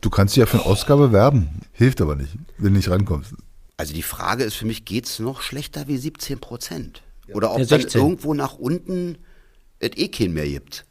[0.00, 1.62] Du kannst dich ja für eine Ausgabe werben.
[1.72, 3.34] Hilft aber nicht, wenn du nicht rankommst.
[3.76, 7.02] Also die Frage ist für mich, geht es noch schlechter wie 17 Prozent?
[7.32, 9.18] Oder ob dann irgendwo nach unten
[9.78, 10.84] es eh keinen mehr gibt.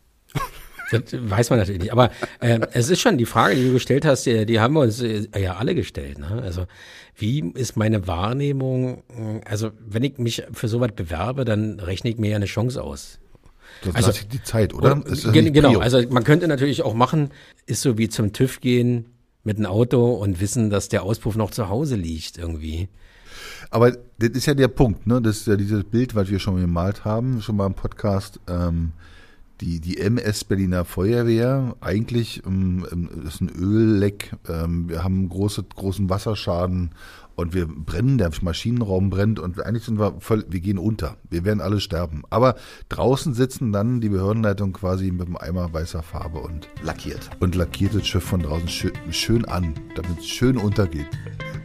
[0.92, 1.92] Das weiß man natürlich nicht.
[1.92, 4.82] Aber äh, es ist schon die Frage, die du gestellt hast, die, die haben wir
[4.82, 6.20] uns äh, ja alle gestellt.
[6.20, 6.42] Ne?
[6.42, 6.66] Also
[7.16, 9.04] wie ist meine Wahrnehmung?
[9.46, 13.20] Also wenn ich mich für sowas bewerbe, dann rechne ich mir ja eine Chance aus.
[13.84, 14.98] Das also die Zeit, oder?
[14.98, 15.80] oder genau.
[15.80, 17.32] Also man könnte natürlich auch machen,
[17.66, 19.06] ist so wie zum TÜV gehen
[19.44, 22.90] mit einem Auto und wissen, dass der Auspuff noch zu Hause liegt irgendwie.
[23.70, 25.22] Aber das ist ja der Punkt, ne?
[25.22, 28.40] Das ist ja dieses Bild, was wir schon gemalt haben, schon mal im Podcast.
[28.48, 28.94] Ähm,
[29.62, 34.36] die, die MS Berliner Feuerwehr, eigentlich ähm, ähm, ist ein Ölleck.
[34.48, 36.92] Ähm, wir haben große, großen Wasserschaden
[37.36, 41.18] und wir brennen, der Maschinenraum brennt und eigentlich sind wir voll, wir gehen unter.
[41.30, 42.24] Wir werden alle sterben.
[42.30, 42.56] Aber
[42.90, 47.30] draußen sitzen dann die Behördenleitung quasi mit einem Eimer weißer Farbe und lackiert.
[47.40, 51.08] Und lackiert das Schiff von draußen schön, schön an, damit es schön untergeht.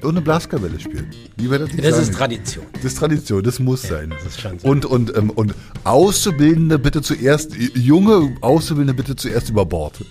[0.03, 1.07] Und eine Blaskapelle spielen.
[1.37, 2.03] Wie wir das das sagen?
[2.03, 2.67] ist Tradition.
[2.73, 4.11] Das ist Tradition, das muss ja, sein.
[4.11, 4.67] Das ist schon so.
[4.67, 10.05] Und, und, ähm, und Auszubildende bitte zuerst, junge Auszubildende bitte zuerst über Bord.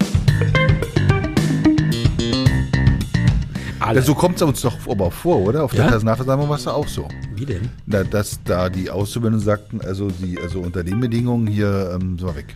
[3.79, 4.01] Alle.
[4.01, 5.65] So kommt es uns doch aber vor, oder?
[5.65, 5.89] Auf der ja?
[5.89, 7.09] Personalversammlung war es da auch so.
[7.35, 7.69] Wie denn?
[7.85, 12.27] Na, dass da die Auszubildenden sagten, also, die, also unter den Bedingungen hier ähm, sind
[12.27, 12.53] wir weg.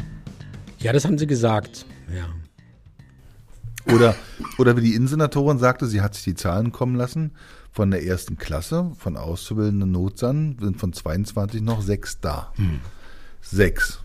[0.79, 1.85] Ja, das haben sie gesagt.
[2.15, 2.27] Ja.
[3.93, 4.15] Oder,
[4.57, 7.31] oder wie die Innensenatorin sagte, sie hat sich die Zahlen kommen lassen
[7.71, 12.51] von der ersten Klasse, von auszubildenden Notsan, sind von 22 noch sechs da.
[12.55, 12.79] Hm.
[13.41, 13.99] Sechs.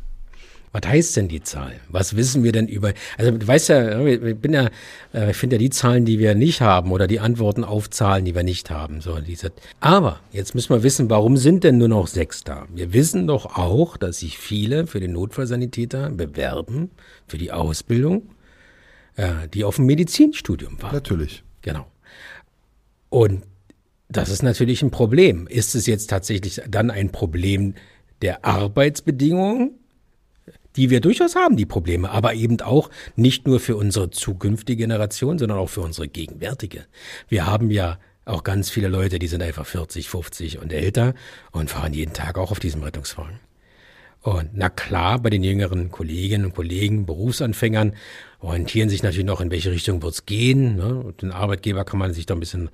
[0.72, 1.72] Was heißt denn die Zahl?
[1.88, 2.92] Was wissen wir denn über?
[3.18, 4.68] Also du weißt ja, ich bin ja,
[5.12, 8.24] äh, ich finde ja die Zahlen, die wir nicht haben oder die Antworten auf Zahlen,
[8.24, 9.00] die wir nicht haben.
[9.00, 9.50] So diese.
[9.80, 12.66] Aber jetzt müssen wir wissen, warum sind denn nur noch sechs da?
[12.72, 16.90] Wir wissen doch auch, dass sich viele für den Notfallsanitäter bewerben
[17.26, 18.30] für die Ausbildung,
[19.20, 20.94] äh, die auf dem Medizinstudium waren.
[20.94, 21.44] Natürlich.
[21.60, 21.86] Genau.
[23.10, 23.42] Und
[24.08, 25.46] das ist natürlich ein Problem.
[25.46, 27.74] Ist es jetzt tatsächlich dann ein Problem
[28.22, 29.76] der Arbeitsbedingungen?
[30.76, 35.36] die wir durchaus haben, die Probleme, aber eben auch nicht nur für unsere zukünftige Generation,
[35.36, 36.86] sondern auch für unsere gegenwärtige.
[37.28, 41.14] Wir haben ja auch ganz viele Leute, die sind einfach 40, 50 und älter
[41.50, 43.40] und fahren jeden Tag auch auf diesem Rettungswagen.
[44.22, 47.94] Und na klar, bei den jüngeren Kolleginnen und Kollegen, Berufsanfängern,
[48.40, 50.76] orientieren sich natürlich noch, in welche Richtung wird's gehen.
[50.76, 51.14] Ne?
[51.22, 52.68] Den Arbeitgeber kann man sich da ein bisschen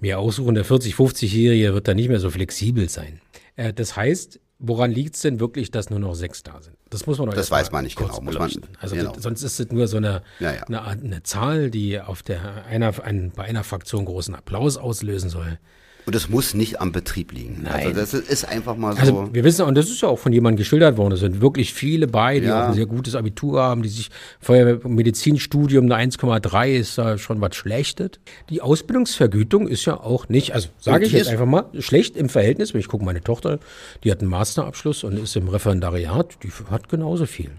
[0.00, 0.54] mehr aussuchen.
[0.54, 3.20] Der 40-, 50-Jährige wird da nicht mehr so flexibel sein.
[3.56, 6.76] Äh, das heißt, woran liegt's denn wirklich, dass nur noch sechs da sind?
[6.90, 9.12] Das muss man doch Das weiß man nicht genau, muss man- also genau.
[9.12, 10.62] das, sonst ist es nur so eine, Ja, ja.
[10.64, 15.58] eine, eine Zahl, die auf der einer, ein, bei einer Fraktion großen Applaus auslösen soll.
[16.06, 17.60] Und es muss nicht am Betrieb liegen.
[17.62, 17.86] Nein.
[17.88, 19.00] Also das ist einfach mal so.
[19.00, 21.72] Also wir wissen, und das ist ja auch von jemandem geschildert worden, es sind wirklich
[21.74, 22.64] viele bei, die Ja.
[22.64, 24.10] auch ein sehr gutes Abitur haben, die sich
[24.40, 28.12] Feuerwehr Medizinstudium eine 1,3 ist da schon was Schlechtes.
[28.48, 32.28] Die Ausbildungsvergütung ist ja auch nicht, also sage ich jetzt ist- einfach mal, schlecht im
[32.28, 32.74] Verhältnis.
[32.74, 33.58] Ich gucke meine Tochter,
[34.02, 37.50] die hat einen Masterabschluss und ist im Referendariat, die hat genauso viel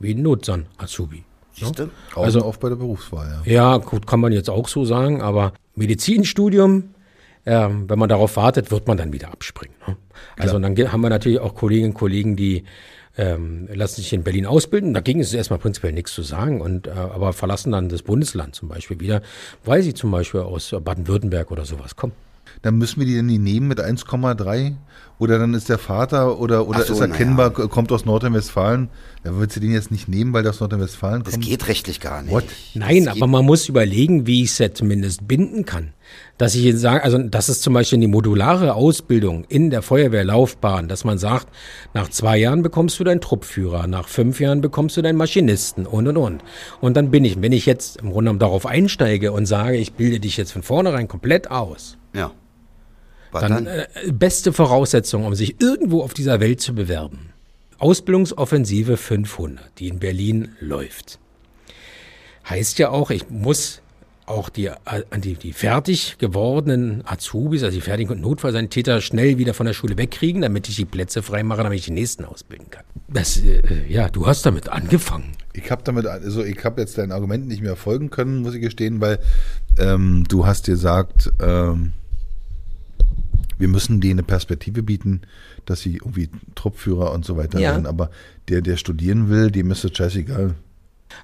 [0.00, 1.24] wie ein Notsan Azubi.
[1.52, 1.88] Siehste?
[2.16, 3.52] Also- auf bei der Berufswahl, ja.
[3.52, 6.93] Ja, gut, kann man jetzt auch so sagen, aber Medizinstudium,
[7.46, 9.76] ähm, wenn man darauf wartet, wird man dann wieder abspringen.
[9.86, 9.96] Ne?
[10.38, 12.64] Also dann haben wir natürlich auch Kolleginnen und Kollegen, die
[13.16, 14.94] ähm, lassen sich in Berlin ausbilden.
[14.94, 18.68] Dagegen ist erstmal prinzipiell nichts zu sagen, und äh, aber verlassen dann das Bundesland zum
[18.68, 19.22] Beispiel wieder,
[19.64, 22.12] weil sie zum Beispiel aus Baden-Württemberg oder sowas kommen.
[22.62, 24.74] Dann müssen wir die denn nie nehmen mit 1,3?
[25.18, 28.88] Oder dann ist der Vater oder, oder so, ist erkennbar, kommt aus Nordrhein-Westfalen.
[29.24, 31.44] Ja, willst du den jetzt nicht nehmen, weil der aus Nordrhein-Westfalen Das kommt?
[31.44, 32.32] geht rechtlich gar nicht.
[32.32, 32.44] What?
[32.74, 35.93] Nein, Das aber man muss überlegen, wie ich es ja zumindest binden kann.
[36.36, 40.88] Dass ich jetzt sage, also das ist zum Beispiel die modulare Ausbildung in der Feuerwehrlaufbahn,
[40.88, 41.46] dass man sagt,
[41.94, 46.08] nach zwei Jahren bekommst du deinen Truppführer, nach fünf Jahren bekommst du deinen Maschinisten und
[46.08, 46.42] und und.
[46.80, 49.92] Und dann bin ich, wenn ich jetzt im Grunde genommen darauf einsteige und sage, ich
[49.92, 52.32] bilde dich jetzt von vornherein komplett aus, Ja.
[53.30, 53.66] Was dann, dann?
[53.66, 57.30] äh, beste Voraussetzung, um sich irgendwo auf dieser Welt zu bewerben.
[57.78, 61.18] Ausbildungsoffensive 500, die in Berlin läuft.
[62.48, 63.82] Heißt ja auch, ich muss
[64.26, 64.74] auch die, äh,
[65.18, 70.42] die, die fertig gewordenen Azubis, also die fertigen Notfallsanitäter, schnell wieder von der Schule wegkriegen,
[70.42, 72.84] damit ich die Plätze freimache, damit ich die nächsten ausbilden kann.
[73.08, 75.32] Das, äh, ja, du hast damit angefangen.
[75.52, 78.60] Ich habe damit, also ich habe jetzt dein Argument nicht mehr folgen können, muss ich
[78.60, 79.18] gestehen, weil
[79.78, 81.92] ähm, du hast gesagt, ähm,
[83.58, 85.22] wir müssen denen eine Perspektive bieten,
[85.64, 87.70] dass sie irgendwie Truppführer und so weiter Ja.
[87.72, 87.86] werden.
[87.86, 88.10] Aber
[88.48, 90.54] der, der studieren will, dem ist es scheißegal.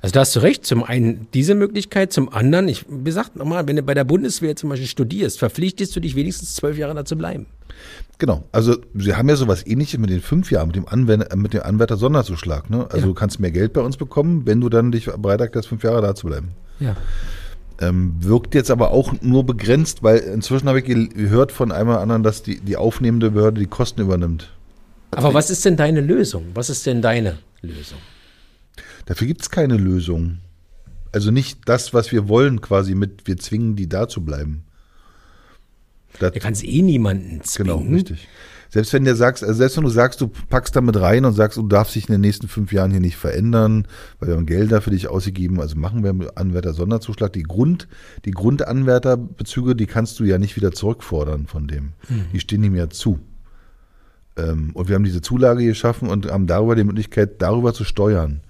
[0.02, 0.64] Also da hast du recht.
[0.64, 4.70] Zum einen diese Möglichkeit, zum anderen, ich gesagt nochmal, wenn du bei der Bundeswehr zum
[4.70, 7.46] Beispiel studierst, verpflichtest du dich wenigstens zwölf Jahre da zu bleiben.
[8.18, 11.54] Genau, also sie haben ja sowas ähnliches mit den fünf Jahren, mit dem, Anwender, mit
[11.54, 12.68] dem Anwärter Sonderzuschlag.
[12.68, 12.84] Ne?
[12.84, 13.06] Also Ja.
[13.06, 16.02] du kannst mehr Geld bei uns bekommen, wenn du dann dich bereit erklärst, fünf Jahre
[16.02, 16.48] da zu bleiben.
[16.80, 16.96] Ja.
[17.80, 22.00] Ähm, wirkt jetzt aber auch nur begrenzt, weil inzwischen habe ich gehört von einem oder
[22.00, 24.50] anderen, dass die, die aufnehmende Behörde die Kosten übernimmt.
[25.12, 26.44] Aber was ist denn deine Lösung?
[26.52, 27.98] Was ist denn deine Lösung?
[29.10, 30.38] Dafür gibt es keine Lösung.
[31.10, 34.62] Also nicht das, was wir wollen, quasi mit, wir zwingen die da zu bleiben.
[36.20, 37.94] Das, Du kannst eh niemanden genau, zwingen.
[37.94, 38.28] richtig.
[38.68, 41.58] Selbst wenn der sagst, also selbst wenn du sagst, du packst damit rein und sagst,
[41.58, 43.88] du darfst dich in den nächsten fünf Jahren hier nicht verändern,
[44.20, 47.32] weil wir haben Gelder für dich ausgegeben, also machen wir mit Anwärter Sonderzuschlag.
[47.32, 47.88] Die Grund,
[48.24, 51.94] die Grundanwärterbezüge, die kannst du ja nicht wieder zurückfordern von dem.
[52.32, 53.18] Die stehen ihm ja zu.
[54.36, 58.42] Ähm, und wir haben diese Zulage geschaffen und haben darüber die Möglichkeit, darüber zu steuern.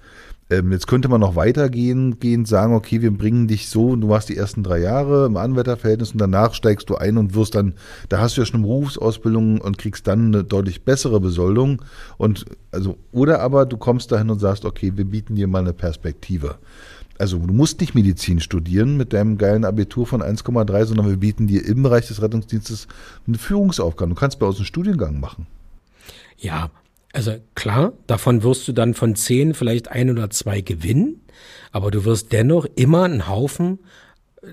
[0.51, 4.27] Ähm, jetzt könnte man noch weitergehen, gehen, sagen, okay, wir bringen dich so, du machst
[4.27, 7.73] die ersten drei Jahre im Anwärterverhältnis und danach steigst du ein und wirst dann,
[8.09, 11.81] da hast du ja schon eine Berufsausbildung und kriegst dann eine deutlich bessere Besoldung.
[12.17, 15.73] Und also, oder aber du kommst dahin und sagst, okay, wir bieten dir mal eine
[15.73, 16.57] Perspektive.
[17.17, 21.47] Also du musst nicht Medizin studieren mit deinem geilen Abitur von 1,3, sondern wir bieten
[21.47, 22.89] dir im Bereich des Rettungsdienstes
[23.25, 24.09] eine Führungsaufgabe.
[24.09, 25.47] Du kannst bei uns einen Studiengang machen.
[26.37, 26.71] Ja,
[27.13, 31.21] also klar, davon wirst du dann von zehn vielleicht ein oder zwei gewinnen,
[31.71, 33.79] aber du wirst dennoch immer einen Haufen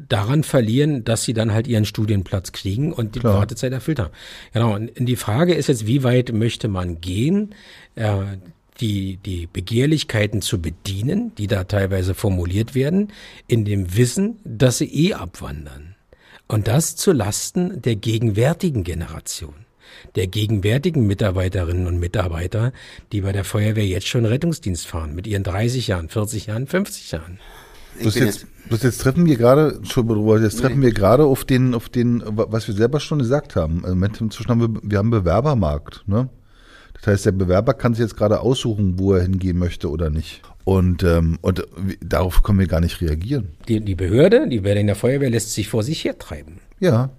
[0.08, 3.38] daran verlieren, dass sie dann halt ihren Studienplatz kriegen und die Klar.
[3.38, 4.12] Wartezeit erfüllt haben.
[4.52, 7.54] Genau, und die Frage ist jetzt, wie weit möchte man gehen,
[7.94, 8.36] äh,
[8.80, 13.08] die, die Begehrlichkeiten zu bedienen, die da teilweise formuliert werden,
[13.46, 15.96] in dem Wissen, dass sie eh abwandern.
[16.46, 19.54] Und das zu Lasten der gegenwärtigen Generation,
[20.16, 22.72] der gegenwärtigen Mitarbeiterinnen und Mitarbeiter,
[23.12, 27.12] die bei der Feuerwehr jetzt schon Rettungsdienst fahren, mit ihren 30 Jahren, 40 Jahren, 50
[27.12, 27.38] Jahren.
[28.00, 31.88] Bloß jetzt, bloß jetzt treffen wir gerade, Entschuldigung, jetzt treffen wir gerade auf den, auf
[31.88, 33.82] den, was wir selber schon gesagt haben.
[33.84, 36.28] Im Moment inzwischen haben wir, wir haben einen Bewerbermarkt, ne?
[37.00, 40.42] Das heißt, der Bewerber kann sich jetzt gerade aussuchen, wo er hingehen möchte oder nicht.
[40.64, 41.66] Und, ähm, und
[42.00, 43.50] darauf können wir gar nicht reagieren.
[43.68, 46.60] Die, die Behörde, die Berliner Feuerwehr lässt sich vor sich hertreiben.
[46.80, 47.10] Ja,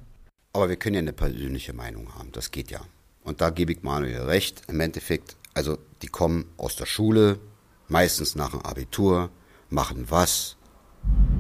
[0.53, 2.81] Aber wir können ja eine persönliche Meinung haben, das geht ja.
[3.23, 4.63] Und da gebe ich Manuel recht.
[4.67, 7.39] Im Endeffekt, also die kommen aus der Schule,
[7.87, 9.29] meistens nach dem Abitur,
[9.69, 10.57] machen was,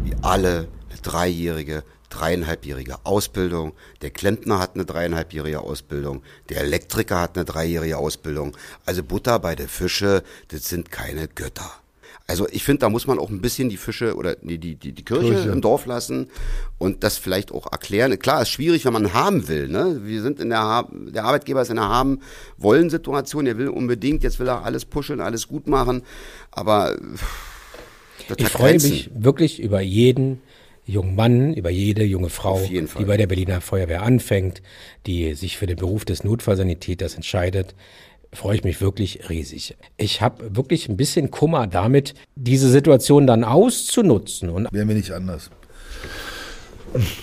[0.03, 7.35] wie alle, eine Dreijährige, dreieinhalbjährige Ausbildung, der Klempner hat eine dreieinhalbjährige Ausbildung, der Elektriker hat
[7.35, 8.55] eine dreijährige Ausbildung.
[8.85, 11.71] Also Butter bei der Fische, das sind keine Götter.
[12.29, 14.91] Also ich finde, da muss man auch ein bisschen die Fische oder die, die, die,
[14.93, 15.49] die Kirche, Kirche.
[15.49, 16.27] im Dorf lassen
[16.77, 18.17] und das vielleicht auch erklären.
[18.19, 19.67] Klar, ist schwierig, wenn man haben will.
[19.67, 20.01] Ne?
[20.03, 23.47] Wir sind in der, Haben- der Arbeitgeber ist in der Haben-Wollen-Situation.
[23.47, 26.03] Er will unbedingt, jetzt will er alles pushen, alles gut machen.
[26.51, 26.95] Aber
[28.37, 28.91] Ich freue Grenzen.
[28.91, 30.41] mich wirklich über jeden
[30.85, 34.61] jungen Mann, über jede junge Frau, die bei der Berliner Feuerwehr anfängt,
[35.05, 37.75] die sich für den Beruf des Notfallsanitäters entscheidet.
[38.31, 39.75] Freue ich mich wirklich riesig.
[39.97, 45.11] Ich habe wirklich ein bisschen Kummer damit, diese Situation dann auszunutzen und Wären wir nicht
[45.11, 45.49] anders.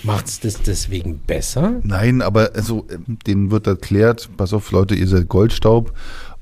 [0.03, 1.79] macht es das deswegen besser?
[1.83, 5.93] Nein, aber also, ähm, denen wird erklärt, pass auf Leute, ihr seid Goldstaub.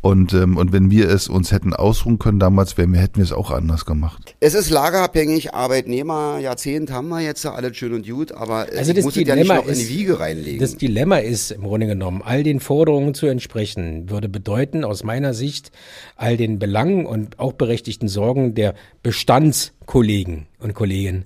[0.05, 3.23] Und, ähm, und wenn wir es uns hätten ausruhen können damals, wären wir, hätten wir
[3.23, 4.35] es auch anders gemacht.
[4.39, 8.91] Es ist lagerabhängig, Arbeitnehmer, Jahrzehnt haben wir jetzt alles schön und gut, aber äh, Also
[8.91, 10.59] ich das muss es ja nicht Dilemma noch in die ist- Wiege reinlegen.
[10.59, 15.33] Das Dilemma ist im Grunde genommen, all den Forderungen zu entsprechen, würde bedeuten, aus meiner
[15.33, 15.71] Sicht,
[16.15, 21.25] all den Belangen und auch berechtigten Sorgen der Bestandskollegen und Kolleginnen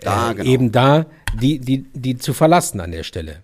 [0.00, 0.50] Da, äh, genau.
[0.50, 1.04] eben da,
[1.42, 3.43] die, die, die zu verlassen an der Stelle.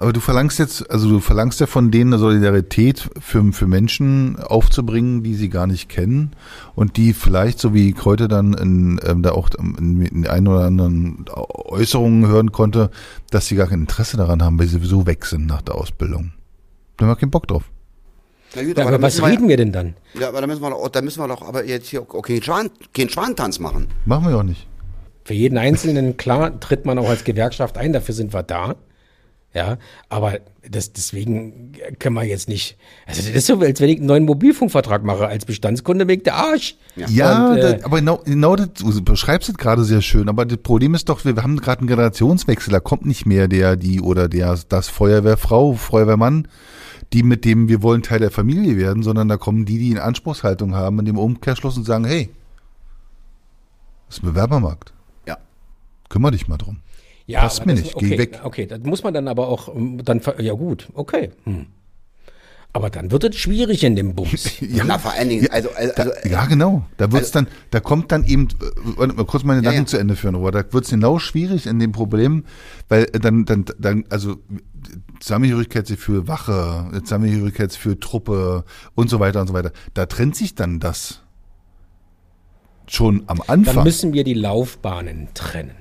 [0.00, 4.38] Aber du verlangst jetzt, also du verlangst ja von denen eine Solidarität für, für Menschen
[4.38, 6.30] aufzubringen, die sie gar nicht kennen
[6.76, 10.46] und die vielleicht, so wie ich heute dann in, ähm, da auch in, in ein
[10.46, 12.90] oder anderen Äußerungen hören konnte,
[13.30, 16.30] dass sie gar kein Interesse daran haben, weil sie sowieso weg sind nach der Ausbildung.
[16.96, 17.64] Da haben wir keinen Bock drauf.
[18.54, 19.94] Na gut, Ja, da aber was wir- reden wir denn dann?
[20.18, 22.70] Ja, aber da müssen wir doch, da müssen wir doch aber jetzt hier keinen, Schwan,
[22.94, 23.88] keinen Schwantanz machen.
[24.06, 24.68] Machen wir auch nicht.
[25.24, 28.76] Für jeden Einzelnen, klar, tritt man auch als Gewerkschaft ein, dafür sind wir da.
[29.58, 30.38] Ja, aber
[30.70, 34.24] das, deswegen können wir jetzt nicht, also das ist so, als wenn ich einen neuen
[34.24, 36.76] Mobilfunkvertrag mache, als Bestandskunde wegen der Arsch.
[36.94, 40.46] Ja, Und, äh, da, aber genau, genau das, du beschreibst es gerade sehr schön, aber
[40.46, 44.00] das Problem ist doch, wir haben gerade einen Generationswechsel, da kommt nicht mehr der, die
[44.00, 46.46] oder der, das Feuerwehrfrau, Feuerwehrmann,
[47.12, 50.04] die mit dem wir wollen Teil der Familie werden, sondern da kommen die, die eine
[50.04, 52.30] Anspruchshaltung haben in dem Umkehrschluss und sagen, hey,
[54.06, 54.92] das ist ein Bewerbermarkt,
[55.26, 55.36] Ja.
[56.08, 56.76] kümmere dich mal drum.
[57.28, 58.40] Ja, Passt mir das- nicht, okay, geh weg.
[58.42, 61.30] Okay, das muss man dann aber auch ähm, dann ja gut, okay.
[61.44, 61.66] Hm.
[62.72, 64.50] Aber dann wird es schwierig in dem Bums.
[64.62, 64.84] Ja.
[64.84, 66.86] Na, vor allen Dingen, also, also, Da, also ja, genau.
[66.96, 69.86] Da wird's dann, da kommt dann eben, äh, warte mal kurz meine Gedanken ja.
[69.86, 72.44] zu Ende führen, aber da wird's genau schwierig in dem Problem,
[72.88, 74.36] weil äh, dann, dann, dann, also
[75.20, 78.64] Zusammengehörigkeitsgefühl Wache, Zusammengehörigkeitsgefühl Truppe
[78.94, 79.72] und so weiter und so weiter.
[79.92, 81.20] Da trennt sich dann das
[82.86, 83.84] schon am Dann Anfang.
[83.84, 85.77] müssen wir die Laufbahnen trennen.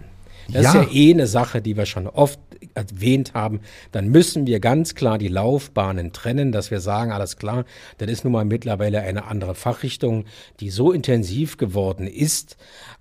[0.52, 0.82] Das Ja.
[0.82, 2.40] ist ja eh eine Sache, die wir schon oft
[2.74, 3.62] erwähnt haben.
[3.92, 7.66] Dann müssen wir ganz klar die Laufbahnen trennen, dass wir sagen, alles klar,
[7.98, 10.26] das ist nun mal mittlerweile eine andere Fachrichtung,
[10.60, 12.58] die so intensiv geworden ist.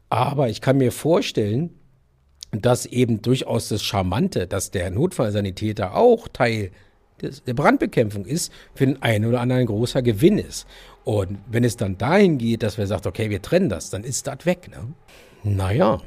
[0.08, 1.70] Aber ich kann mir vorstellen,
[2.52, 6.70] dass eben durchaus das Charmante, dass der Notfallsanitäter auch Teil
[7.20, 10.66] der Brandbekämpfung ist, für den einen oder anderen ein großer Gewinn ist.
[11.04, 14.26] Und wenn es dann dahin geht, dass wir sagt, okay, wir trennen das, dann ist
[14.26, 14.68] das weg.
[14.70, 14.92] Ne?
[15.42, 16.00] Naja,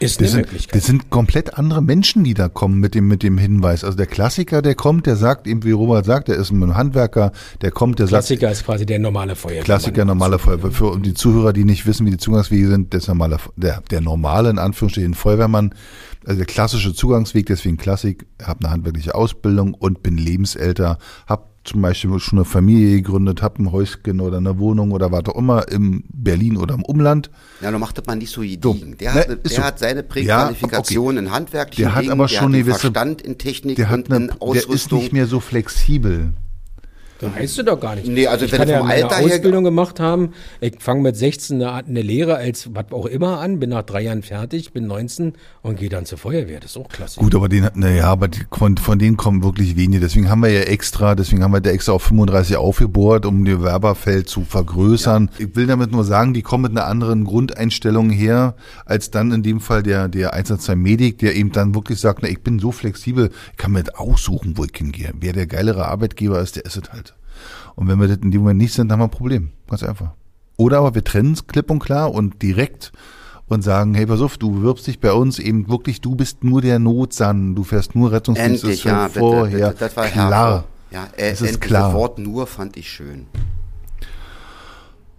[0.00, 0.74] ist eine Das sind, Möglichkeit.
[0.74, 3.84] das sind komplett andere Menschen, die da kommen mit dem, mit dem Hinweis.
[3.84, 7.32] Also der Klassiker, der kommt, der sagt eben, wie Robert sagt, der ist ein Handwerker,
[7.62, 9.64] der kommt, der sagt, Klassiker ist quasi der normale Feuerwehrmann.
[9.64, 10.70] Klassiker, normale Feuerwehr.
[10.70, 14.50] Für die Zuhörer, die nicht wissen, wie die Zugangswege sind, das normale, der, der normale,
[14.50, 15.74] in Anführungsstrichen, Feuerwehrmann,
[16.24, 21.82] also der klassische Zugangsweg, deswegen Klassik, habe eine handwerkliche Ausbildung und bin lebensälter, habe zum
[21.82, 25.68] Beispiel schon eine Familie gegründet, habe ein Häuschen oder eine Wohnung oder was auch immer
[25.70, 27.30] in Berlin oder im Umland.
[27.60, 28.96] ja, du macht das mal nicht so gediegen.
[28.98, 29.62] Der, Ne, hat, der so.
[29.62, 32.78] hat seine Ja, Präqualifikation in handwerklichen Der hat Dingen, aber der schon hat den gewisse-
[32.80, 34.98] Verstand in Technik Der und hat eine, in der ist Ausrüstung.
[35.00, 36.32] nicht mehr so flexibel.
[37.20, 38.06] Das heißt du doch gar nicht.
[38.06, 40.34] Nee, also ich wenn kann du ja vom meine Alter her- Ausbildung gemacht haben.
[40.60, 44.02] Ich fange mit 16 eine, eine Lehre als was auch immer an, bin nach drei
[44.02, 46.60] Jahren fertig, bin 19 und gehe dann zur Feuerwehr.
[46.60, 47.18] Das ist auch klasse.
[47.20, 50.00] Gut, aber den, naja, aber die, von, von denen kommen wirklich wenige.
[50.00, 53.52] Deswegen haben wir ja extra, deswegen haben wir da extra auf 35 aufgebohrt, um die
[53.54, 55.30] Bewerberfeld zu vergrößern.
[55.38, 58.54] Ich will damit nur sagen, die kommen mit einer anderen Grundeinstellung her,
[58.86, 62.28] als dann in dem Fall der, der 112 Medik, der eben dann wirklich sagt, na,
[62.28, 65.10] ich bin so flexibel, ich kann mir das aussuchen, wo ich hingehe.
[65.18, 67.07] Wer der geilere Arbeitgeber ist, der ist es halt.
[67.78, 69.52] Und wenn wir das in dem Moment nicht sind, haben wir ein Problem.
[69.68, 70.10] Ganz einfach.
[70.56, 72.90] Oder aber wir trennen es klipp und klar und direkt
[73.46, 76.60] und sagen, hey, pass auf, du bewirbst dich bei uns eben wirklich, du bist nur
[76.60, 79.68] der Notsan, du fährst nur Rettungsdienst Endlich, das ja, vorher.
[79.68, 80.64] bitte, das war klar.
[80.90, 81.92] Ja, äh, Es ist klar.
[81.92, 83.26] Das Wort nur fand ich schön.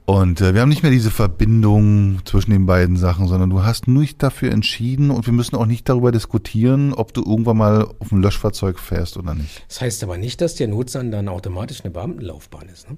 [0.09, 3.87] Und äh, wir haben nicht mehr diese Verbindung zwischen den beiden Sachen, sondern du hast
[3.87, 8.11] nicht dafür entschieden und wir müssen auch nicht darüber diskutieren, ob du irgendwann mal auf
[8.11, 9.63] ein Löschfahrzeug fährst oder nicht.
[9.67, 12.89] Das heißt aber nicht, dass der Notsan dann automatisch eine Beamtenlaufbahn ist.
[12.89, 12.97] Ne?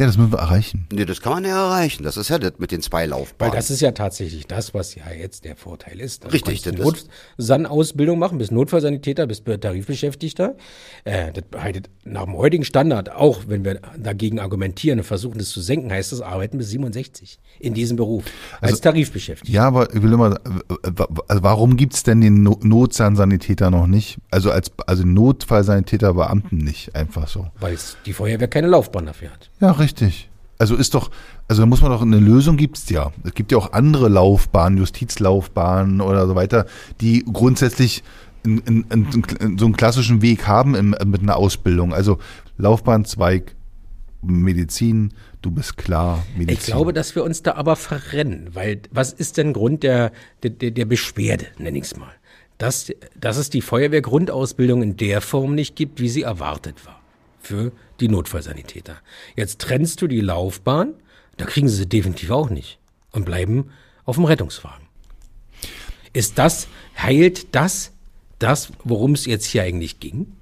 [0.00, 0.86] Ja, das müssen wir erreichen.
[0.90, 2.04] Nee, das kann man ja erreichen.
[2.04, 3.54] Das ist ja das mit den zwei Weil Laufbahnen.
[3.54, 6.24] das ist ja tatsächlich das, was ja jetzt der Vorteil ist.
[6.24, 10.56] Also Richtig, Du das kannst Notsan-Ausbildung machen, bist Notfallsanitäter, bist Tarifbeschäftigter.
[11.04, 15.50] Äh, das heißt, nach dem heutigen Standard, auch wenn wir dagegen argumentieren und versuchen, das
[15.50, 18.24] zu senken, heißt das Arbeiten bis 67 in diesem Beruf
[18.62, 19.52] als Tarifbeschäftigter.
[19.52, 20.40] Ja, aber ich will immer,
[21.28, 24.16] also warum gibt's denn den No- noch nicht?
[24.30, 27.48] Also als also Notfallsanitäter Beamten nicht, einfach so.
[27.60, 29.50] Weil es die Feuerwehr keine Laufbahn dafür hat.
[29.60, 29.89] Ja, richtig.
[30.58, 31.10] Also ist doch,
[31.48, 33.12] also da muss man doch eine Lösung gibt's ja.
[33.24, 36.66] Es gibt ja auch andere Laufbahnen, Justizlaufbahnen oder so weiter,
[37.00, 38.02] die grundsätzlich
[38.44, 41.94] in, in, in, so einen klassischen Weg haben im, mit einer Ausbildung.
[41.94, 42.18] Also
[42.58, 43.54] Laufbahnzweig,
[44.22, 46.58] Medizin, du bist klar, Medizin.
[46.58, 50.12] Ich glaube, dass wir uns da aber verrennen, weil was ist denn Grund der,
[50.42, 52.12] der, der der Beschwerde, nenne ich es mal?
[52.58, 57.00] Dass, dass es die Feuerwehrgrundausbildung in der Form nicht gibt, wie sie erwartet war
[57.40, 58.96] für die Notfallsanitäter.
[59.36, 60.94] Jetzt trennst du die Laufbahn,
[61.36, 62.78] da kriegen sie sie definitiv auch nicht
[63.12, 63.70] und bleiben
[64.04, 64.86] auf dem Rettungswagen.
[66.12, 66.66] Ist das,
[66.98, 67.92] heilt das,
[68.38, 70.32] das, worum es jetzt hier eigentlich ging?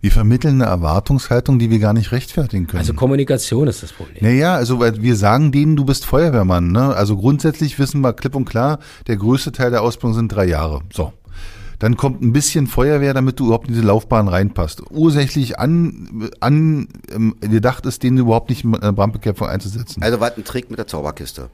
[0.00, 2.80] Wir vermitteln eine Erwartungshaltung, die wir gar nicht rechtfertigen können.
[2.80, 4.18] Also Kommunikation ist das Problem.
[4.20, 6.70] Naja, also wir sagen denen, du bist Feuerwehrmann.
[6.70, 6.94] Ne?
[6.94, 10.82] Also grundsätzlich wissen wir klipp und klar, der größte Teil der Ausbildung sind drei Jahre.
[10.92, 11.12] So.
[11.78, 14.82] Dann kommt ein bisschen Feuerwehr, damit du überhaupt in diese Laufbahn reinpasst.
[14.90, 20.02] Ursächlich an, an ähm, gedacht ist, den überhaupt nicht in eine Brandbekämpfung einzusetzen.
[20.02, 21.50] also war ein Trick mit der Zauberkiste.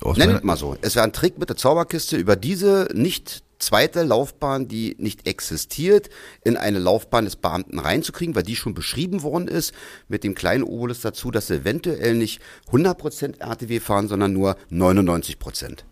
[0.00, 0.76] Aus Nenn es mal so.
[0.82, 6.10] Es war ein Trick mit der Zauberkiste über diese nicht zweite Laufbahn, die nicht existiert,
[6.44, 9.72] in eine Laufbahn des Beamten reinzukriegen, weil die schon beschrieben worden ist,
[10.08, 15.84] mit dem kleinen Obolus dazu, dass sie eventuell nicht 100% RTW fahren, sondern nur 99%.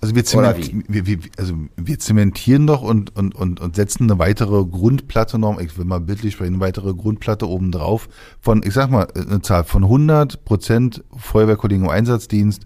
[0.00, 4.04] Also wir, Oder zementi wir, wir, also wir zementieren doch und, und, und, und setzen
[4.04, 8.08] eine weitere Grundplatte noch, ich will mal bildlich sprechen, eine weitere Grundplatte oben drauf
[8.40, 12.64] von, ich sag mal, eine Zahl von 100 Prozent Feuerwehrkollegen im Einsatzdienst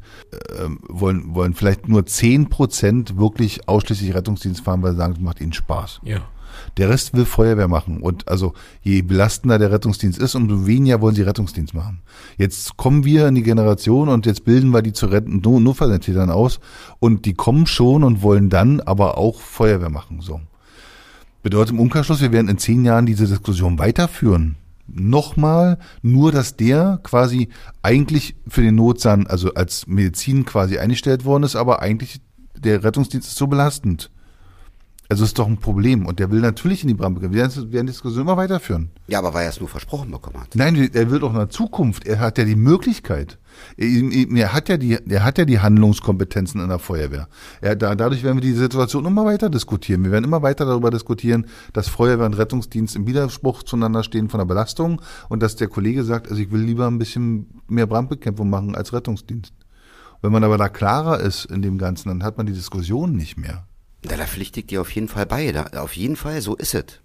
[0.62, 5.20] ähm, wollen, wollen vielleicht nur 10 Prozent wirklich ausschließlich Rettungsdienst fahren, weil sie sagen, es
[5.20, 6.00] macht ihnen Spaß.
[6.04, 6.20] Ja.
[6.76, 8.00] Der Rest will Feuerwehr machen.
[8.00, 12.02] Und also je belastender der Rettungsdienst ist, umso weniger wollen sie Rettungsdienst machen.
[12.38, 16.60] Jetzt kommen wir in die Generation und jetzt bilden wir die zu Retten Notfallsanitätern aus
[16.98, 20.20] und die kommen schon und wollen dann aber auch Feuerwehr machen.
[20.20, 20.40] So.
[21.42, 24.56] Bedeutet im Umkehrschluss, wir werden in zehn Jahren diese Diskussion weiterführen.
[24.86, 27.48] Nochmal, nur dass der quasi
[27.82, 32.20] eigentlich für den Notsan, also als Medizin quasi eingestellt worden ist, aber eigentlich
[32.56, 34.10] der Rettungsdienst ist so belastend.
[35.12, 36.06] Also ist doch ein Problem.
[36.06, 37.34] Und der will natürlich in die Brandbekämpfung.
[37.34, 38.88] Wir werden die Diskussion immer weiterführen.
[39.08, 40.56] Ja, aber weil er es nur versprochen bekommen hat.
[40.56, 42.06] Nein, er will doch in der Zukunft.
[42.06, 43.36] Er hat ja die Möglichkeit.
[43.76, 43.88] Er,
[44.34, 47.28] er hat ja die, er hat ja die Handlungskompetenzen in der Feuerwehr.
[47.60, 50.02] Er, da, dadurch werden wir die Situation immer weiter diskutieren.
[50.02, 51.44] Wir werden immer weiter darüber diskutieren,
[51.74, 56.04] dass Feuerwehr und Rettungsdienst im Widerspruch zueinander stehen von der Belastung und dass der Kollege
[56.04, 59.52] sagt, also ich will lieber ein bisschen mehr Brandbekämpfung machen als Rettungsdienst.
[60.22, 63.36] Wenn man aber da klarer ist in dem Ganzen, dann hat man die Diskussion nicht
[63.36, 63.66] mehr.
[64.02, 65.52] Da, da pflichte ich dir auf jeden Fall bei.
[65.52, 67.02] Da, auf jeden Fall, so ist es.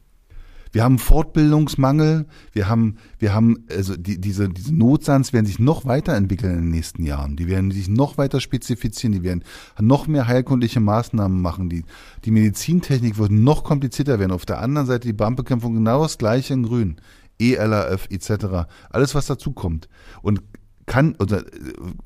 [0.72, 5.86] Wir haben Fortbildungsmangel, wir haben, wir haben, also die, diese, diese Notsans werden sich noch
[5.86, 7.38] weiterentwickeln in den nächsten Jahren.
[7.38, 9.43] Die werden sich noch weiter spezifizieren, die werden
[9.80, 11.70] noch mehr heilkundliche Maßnahmen machen.
[11.70, 11.84] Die,
[12.26, 14.32] die Medizintechnik wird noch komplizierter werden.
[14.32, 16.98] Auf der anderen Seite die Brandbekämpfung genau das gleiche in Grün.
[17.39, 18.68] ELRF etc.
[18.89, 19.88] Alles, was dazu kommt.
[20.22, 20.41] Und
[20.88, 21.43] kann, oder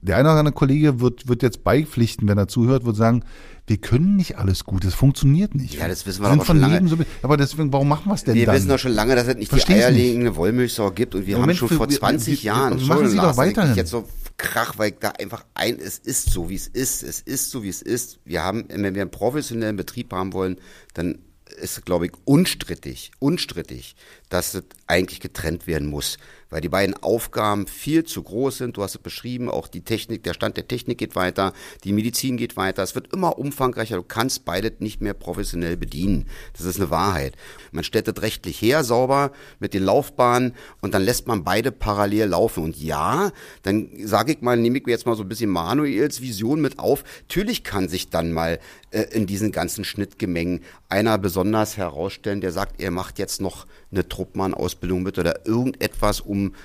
[0.02, 3.24] der eine oder andere Kollege wird, wird jetzt beipflichten, wenn er zuhört, wird sagen,
[3.68, 5.76] wir können nicht alles gut, es funktioniert nicht.
[5.76, 6.90] Ja, das wissen wir sind aber von schon lange.
[6.90, 8.56] So, aber deswegen, warum machen wir es denn Wir dann?
[8.56, 11.52] wissen doch schon lange, dass es nicht Versteh's die eierlegende Wollmilchsau gibt und wir Moment,
[11.52, 13.76] haben schon für- vor wir- 20 wir- Jahren, wir machen Sie doch weiterhin.
[13.76, 17.22] jetzt so krach, weil ich da einfach ein, es ist so, wie es ist, es
[17.22, 18.20] ist so, wie es ist.
[18.26, 20.58] Wir haben, wenn wir einen professionellen Betrieb haben wollen,
[20.96, 21.20] dann
[21.62, 23.96] ist, glaube ich, unstrittig, unstrittig,
[24.30, 26.18] dass es eigentlich getrennt werden muss,
[26.52, 28.78] weil die beiden Aufgaben viel zu groß sind.
[28.78, 32.38] Du hast es beschrieben, auch die Technik, der Stand der Technik geht weiter, die Medizin
[32.38, 32.84] geht weiter.
[32.84, 33.96] Es wird immer umfangreicher.
[33.96, 36.28] Du kannst beide nicht mehr professionell bedienen.
[36.54, 37.36] Das ist eine Wahrheit.
[37.72, 42.64] Man stellt rechtlich her, sauber mit den Laufbahnen und dann lässt man beide parallel laufen.
[42.64, 43.32] Und ja,
[43.64, 46.78] dann sage ich mal, nehme ich mir jetzt mal so ein bisschen Manuels Vision mit
[46.78, 47.04] auf.
[47.30, 48.60] Natürlich kann sich dann mal
[48.92, 54.08] äh, in diesen ganzen Schnittgemengen einer besonders herausstellen, der sagt, er macht jetzt noch eine
[54.08, 56.56] Truppmann-Ausbildung mit oder irgendetwas, um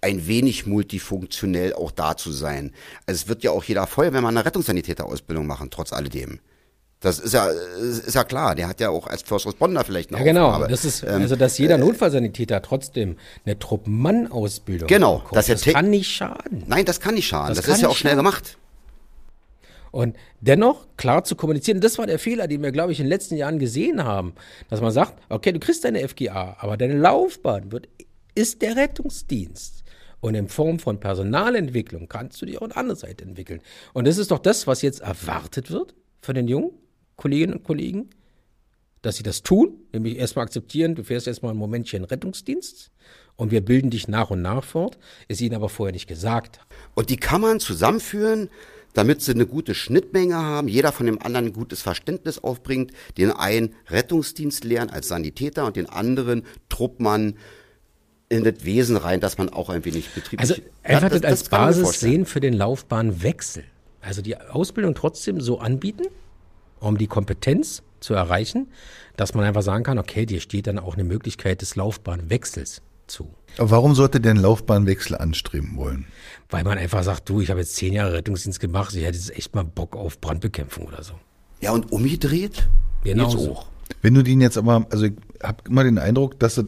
[0.00, 2.72] ein wenig multifunktionell auch da zu sein.
[3.06, 6.40] Also es wird ja auch jeder Feuerwehrmann eine Rettungssanitäter-Ausbildung machen, trotz alledem.
[7.00, 8.54] Das ist ja, ist ja klar.
[8.54, 10.46] Der hat ja auch als First Responder vielleicht eine Ja, genau.
[10.48, 10.68] Aufgabe.
[10.68, 15.90] Das ist, Ähm, also, dass jeder Notfallsanitäter trotzdem eine Truppmann-Ausbildung Genau, bekommt, das te- kann
[15.90, 16.64] nicht schaden.
[16.66, 17.54] Nein, das kann nicht schaden.
[17.54, 18.24] Das Das, ist ja auch schnell schaden.
[18.24, 18.56] gemacht.
[19.94, 23.10] Und dennoch klar zu kommunizieren, das war der Fehler, den wir, glaube ich, in den
[23.10, 24.34] letzten Jahren gesehen haben,
[24.68, 27.88] dass man sagt, okay, du kriegst deine FGA, aber deine Laufbahn wird,
[28.34, 29.84] ist der Rettungsdienst.
[30.18, 33.60] Und in Form von Personalentwicklung kannst du dich auch an andere Seite entwickeln.
[33.92, 36.72] Und das ist doch das, was jetzt erwartet wird von den jungen
[37.14, 38.10] Kolleginnen und Kollegen,
[39.00, 42.90] dass sie das tun, nämlich erstmal akzeptieren, du fährst erstmal ein Momentchen Rettungsdienst
[43.36, 46.58] und wir bilden dich nach und nach fort, ist ihnen aber vorher nicht gesagt.
[46.96, 48.50] Und die kann man zusammenführen,
[48.94, 53.30] damit sie eine gute Schnittmenge haben, jeder von dem anderen ein gutes Verständnis aufbringt, den
[53.30, 57.36] einen Rettungsdienst lernen als Sanitäter und den anderen Truppmann
[58.28, 60.40] in das Wesen rein, dass man auch ein wenig betrieblich...
[60.40, 63.64] Also einfach Ja, das, als mir Basis sehen für den Laufbahnwechsel.
[64.00, 66.06] Also die Ausbildung trotzdem so anbieten,
[66.80, 68.68] um die Kompetenz zu erreichen,
[69.16, 73.34] dass man einfach sagen kann, okay, dir steht dann auch eine Möglichkeit des Laufbahnwechsels zu.
[73.58, 76.06] Aber warum sollte der einen Laufbahnwechsel anstreben wollen?
[76.50, 79.30] Weil man einfach sagt, du, ich habe jetzt zehn Jahre Rettungsdienst gemacht, ich hätte jetzt
[79.36, 81.14] echt mal Bock auf Brandbekämpfung oder so.
[81.60, 82.68] Ja, und umgedreht?
[83.04, 83.52] Genau Geht's so.
[83.52, 83.66] auch.
[84.02, 86.64] Wenn du den jetzt aber, also ich habe immer den Eindruck, dass es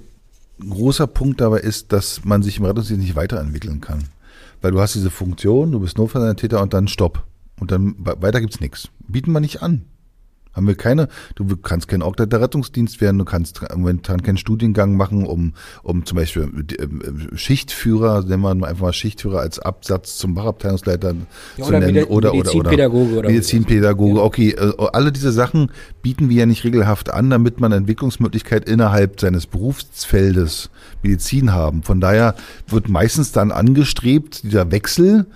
[0.60, 4.08] ein großer Punkt dabei ist, dass man sich im Rettungsdienst nicht weiterentwickeln kann.
[4.62, 7.24] Weil du hast diese Funktion, du bist Notfallsanitäter und dann Stopp.
[7.60, 8.88] Und dann we- weiter gibt's nichts.
[9.06, 9.84] Bieten wir nicht an.
[10.56, 15.26] Haben wir keine, du kannst kein der Rettungsdienst werden, du kannst momentan keinen Studiengang machen,
[15.26, 15.52] um,
[15.82, 16.48] um zum Beispiel
[16.78, 21.14] äh, Schichtführer, nennen wir einfach mal Schichtführer als Absatz zum Fachabteilungsleiter
[21.58, 21.94] Ja, zu nennen.
[21.94, 22.70] Medi- Oder, oder, oder.
[22.70, 24.50] Medizinpädagoge oder Medizinpädagoge, okay.
[24.50, 25.70] äh, Alle diese Sachen
[26.02, 30.70] bieten wir ja nicht regelhaft an, damit man Entwicklungsmöglichkeit innerhalb seines Berufsfeldes
[31.02, 31.82] Medizin haben.
[31.82, 32.34] Von daher
[32.66, 35.26] wird meistens dann angestrebt, dieser Wechsel,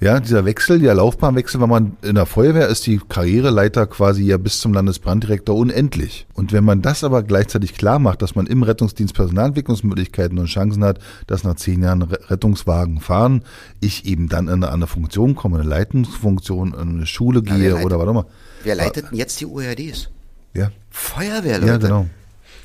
[0.00, 4.36] ja, dieser Wechsel, der Laufbahnwechsel, wenn man in der Feuerwehr ist, die Karriereleiter quasi ja
[4.36, 6.26] bis zum Landesbranddirektor unendlich.
[6.34, 10.84] Und wenn man das aber gleichzeitig klar macht, dass man im Rettungsdienst Personalentwicklungsmöglichkeiten und Chancen
[10.84, 13.42] hat, dass nach zehn Jahren Re- Rettungswagen fahren,
[13.80, 17.70] ich eben dann in eine andere Funktion komme, eine Leitungsfunktion, in eine Schule wer gehe
[17.70, 18.26] leitet- oder was auch immer.
[18.62, 20.10] Wer leitet denn jetzt die ORDs?
[20.54, 21.66] Ja, Feuerwehrleute.
[21.66, 22.06] ja, genau.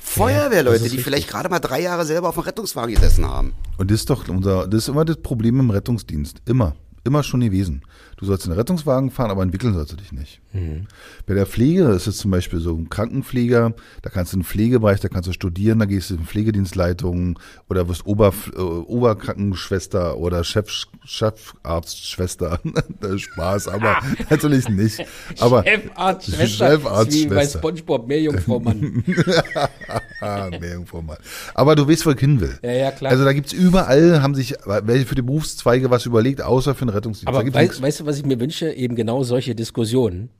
[0.00, 3.52] Feuerwehrleute, die vielleicht gerade mal drei Jahre selber auf dem Rettungswagen gesessen haben.
[3.78, 6.42] Und das ist doch unser, das ist immer das Problem im Rettungsdienst.
[6.46, 6.74] Immer.
[7.04, 7.82] Immer schon gewesen.
[8.16, 10.40] Du sollst einen Rettungswagen fahren, aber entwickeln sollst du dich nicht.
[11.26, 15.00] Bei der Pflege ist es zum Beispiel so ein Krankenpfleger, da kannst du einen Pflegebereich,
[15.00, 20.44] da kannst du studieren, da gehst du in Pflegedienstleitung oder wirst Ober, äh, Oberkrankenschwester oder
[20.44, 20.68] Chef,
[21.04, 22.60] Chefarztschwester.
[23.00, 23.98] das ist Spaß, aber
[24.30, 25.04] natürlich nicht.
[25.40, 27.46] Aber Chefarzt, Das ist Schwester, Chefarzt, ist wie bei.
[27.46, 29.02] Spongebob, Meerjungfrau Mann.
[30.60, 31.18] Meerjungfrau mal.
[31.54, 32.58] Aber du weißt, wo ich hin will.
[32.62, 33.10] Ja, ja, klar.
[33.10, 36.93] Also da gibt's überall, haben sich welche für die Berufszweige was überlegt, außer für den
[36.94, 37.28] Rettungsdienst.
[37.28, 37.82] Aber gibt's wei nichts.
[37.82, 38.72] weißt du, was ich mir wünsche?
[38.72, 40.30] Eben genau solche Diskussionen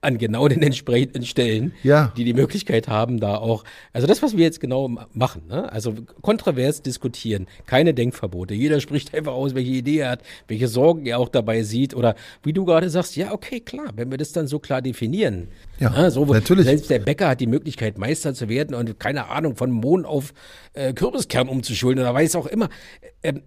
[0.00, 2.12] an genau den entsprechenden Stellen, Ja.
[2.14, 5.72] die die Möglichkeit haben, da auch, also das, was wir jetzt genau ma- machen, ne?
[5.72, 11.06] also kontrovers diskutieren, keine Denkverbote, jeder spricht einfach aus, welche Idee er hat, welche Sorgen
[11.06, 14.32] er auch dabei sieht oder wie du gerade sagst, ja, okay, klar, wenn wir das
[14.32, 15.48] dann so klar definieren.
[15.80, 16.10] Ja, ne?
[16.10, 16.66] so, natürlich.
[16.66, 20.34] Selbst der Bäcker hat die Möglichkeit, Meister zu werden und keine Ahnung, von Mohn auf
[20.74, 22.68] äh, Kürbiskern umzuschulen oder weiß auch immer.
[23.22, 23.40] Ähm,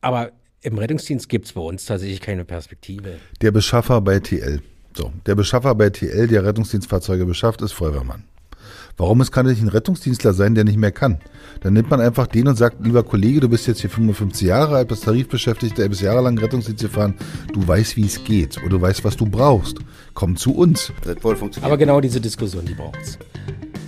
[0.00, 0.32] aber
[0.62, 3.16] im Rettungsdienst gibt's bei uns tatsächlich keine Perspektive.
[3.40, 4.60] Der Beschaffer bei TL.
[4.94, 8.24] So, der Beschaffer bei TL, der Rettungsdienstfahrzeuge beschafft, ist Feuerwehrmann.
[8.96, 11.20] Warum es kann nicht ein Rettungsdienstler sein, der nicht mehr kann?
[11.62, 14.76] Dann nimmt man einfach den und sagt, lieber Kollege, du bist jetzt hier 55 Jahre
[14.76, 17.14] alt, bist Tarifbeschäftigter, bist jahrelang Rettungsdienst gefahren,
[17.54, 19.78] du weißt, wie es geht und du weißt, was du brauchst.
[20.12, 20.92] Komm zu uns.
[21.02, 21.66] Das wohl funktioniert.
[21.66, 23.18] Aber genau diese Diskussion, die braucht's.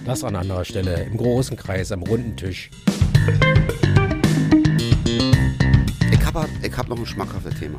[0.06, 2.70] Das an anderer Stelle, im großen Kreis, am runden Tisch.
[6.32, 7.76] Ich habe ich hab noch ein schmackhaftes Thema.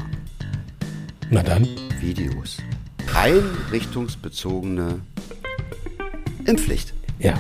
[1.32, 1.68] Na dann.
[2.00, 2.58] Videos.
[3.16, 5.00] Einrichtungsbezogene
[6.46, 6.94] Impfpflicht.
[7.18, 7.40] Ja.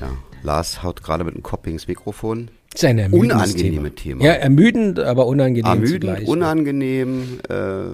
[0.00, 0.10] Ja,
[0.42, 2.48] Lars haut gerade mit dem Kopf ins Mikrofon.
[2.72, 4.24] Das ist ein ermüdendes Unangenehme Thema.
[4.24, 6.26] Ja, ermüdend, aber unangenehm Ermüdend, zugleich.
[6.28, 7.84] unangenehm, äh,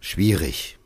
[0.00, 0.78] schwierig.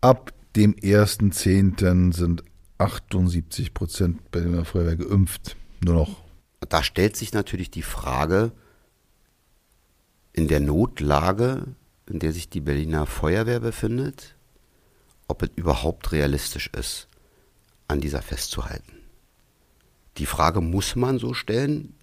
[0.00, 2.12] Ab dem 1.10.
[2.12, 2.42] sind
[2.78, 5.56] 78 Prozent bei der Feuerwehr geimpft.
[5.84, 6.27] Nur noch.
[6.60, 8.52] Da stellt sich natürlich die Frage,
[10.32, 11.66] in der Notlage,
[12.06, 14.36] in der sich die Berliner Feuerwehr befindet,
[15.26, 17.08] ob es überhaupt realistisch ist,
[17.86, 18.98] an dieser festzuhalten.
[20.16, 21.94] Die Frage muss man so stellen.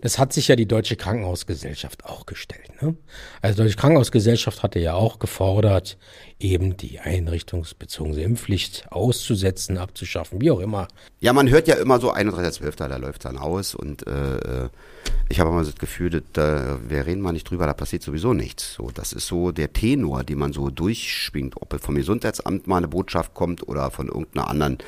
[0.00, 2.82] Das hat sich ja die Deutsche Krankenhausgesellschaft auch gestellt.
[2.82, 2.96] Ne?
[3.40, 5.98] Also die Deutsche Krankenhausgesellschaft hatte ja auch gefordert,
[6.38, 10.88] eben die einrichtungsbezogene Impfpflicht auszusetzen, abzuschaffen, wie auch immer.
[11.20, 14.68] Ja, man hört ja immer so 31.12., da läuft dann aus und äh, äh,
[15.28, 18.74] ich habe immer das Gefühl, da, wir reden mal nicht drüber, da passiert sowieso nichts.
[18.74, 22.88] So, das ist so der Tenor, den man so durchschwingt, ob vom Gesundheitsamt mal eine
[22.88, 24.78] Botschaft kommt oder von irgendeiner anderen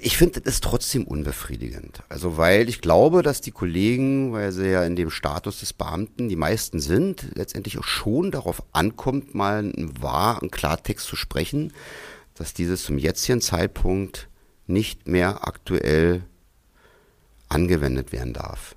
[0.00, 2.02] ich finde, das trotzdem unbefriedigend.
[2.08, 6.28] Also, weil ich glaube, dass die Kollegen, weil sie ja in dem Status des Beamten
[6.28, 11.72] die meisten sind, letztendlich auch schon darauf ankommt, mal einen wahr, einen Klartext zu sprechen,
[12.34, 14.28] dass dieses zum jetzigen Zeitpunkt
[14.66, 16.22] nicht mehr aktuell
[17.48, 18.74] angewendet werden darf.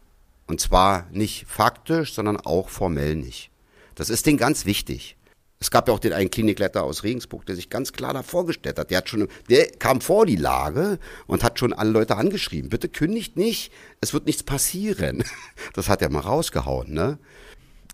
[0.47, 3.49] Und zwar nicht faktisch, sondern auch formell nicht.
[3.95, 5.16] Das ist denen ganz wichtig.
[5.62, 8.80] Es gab ja auch den einen Klinikleiter aus Regensburg, der sich ganz klar da vorgestellt
[8.80, 8.89] hat.
[8.89, 10.97] Der hat schon, der kam vor die Lage
[11.28, 12.72] und hat schon alle Leute angeschrieben.
[12.72, 15.24] Bitte kündigt nicht, es wird nichts passieren.
[15.74, 17.20] Das hat er mal rausgehauen, ne?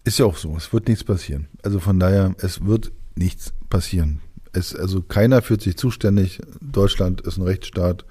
[0.06, 1.50] Ist ja auch so, es wird nichts passieren.
[1.64, 4.22] Also von daher, es wird nichts passieren.
[4.54, 6.40] Es, also keiner fühlt sich zuständig.
[6.62, 8.06] Deutschland ist ein Rechtsstaat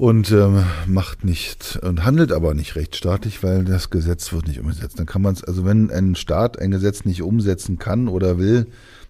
[0.00, 4.98] und ähm, macht nicht und handelt aber nicht rechtsstaatlich, weil das Gesetz wird nicht umgesetzt.
[4.98, 8.66] Dann kann man es, also wenn ein Staat ein Gesetz nicht umsetzen kann oder will,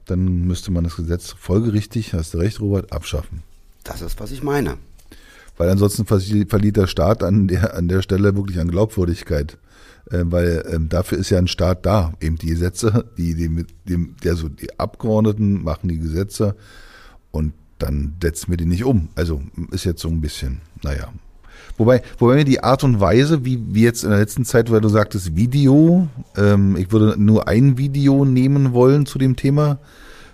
[0.07, 3.45] dann müsste man das Gesetz folgerichtig, hast du recht, Robert, abschaffen.
[3.85, 4.79] Das ist, was ich meine.
[5.57, 9.59] Weil ansonsten verliert der Staat an der, an der Stelle wirklich an Glaubwürdigkeit.
[10.11, 12.15] Äh, weil ähm, dafür ist ja ein Staat da.
[12.21, 16.57] Eben die Gesetze, die, die mit dem, der so die Abgeordneten machen die Gesetze
[17.31, 19.09] und dann setzen wir die nicht um.
[19.15, 21.09] Also ist jetzt so ein bisschen, naja.
[21.77, 24.83] Wobei, wobei mir die Art und Weise, wie, wie jetzt in der letzten Zeit, weil
[24.83, 29.79] du sagtest Video, ähm, ich würde nur ein Video nehmen wollen zu dem Thema.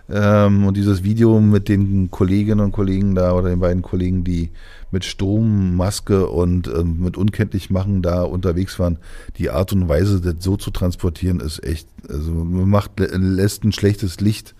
[0.08, 4.50] Ähm, und dieses Video mit den Kolleginnen und Kollegen da oder den beiden Kollegen, die
[4.92, 8.98] mit Strommaske und ähm, mit unkenntlich machen da unterwegs waren,
[9.36, 14.20] die Art und Weise, das so zu transportieren, ist echt, also macht, lässt ein schlechtes
[14.20, 14.54] Licht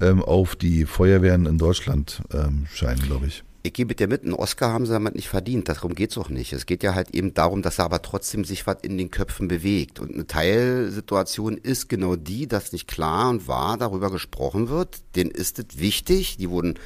[0.00, 3.44] ähm, auf die Feuerwehren in Deutschland ähm, scheinen, glaube ich.
[3.64, 6.52] Ich mit dir mit, einen Oscar haben sie damit nicht verdient, darum geht's auch nicht.
[6.52, 9.46] Es geht ja halt eben darum, dass da aber trotzdem sich was in den Köpfen
[9.46, 10.00] bewegt.
[10.00, 15.02] Und eine Teilsituation ist genau die, dass nicht klar und wahr darüber gesprochen wird.
[15.14, 16.76] Denen ist es wichtig, die wurden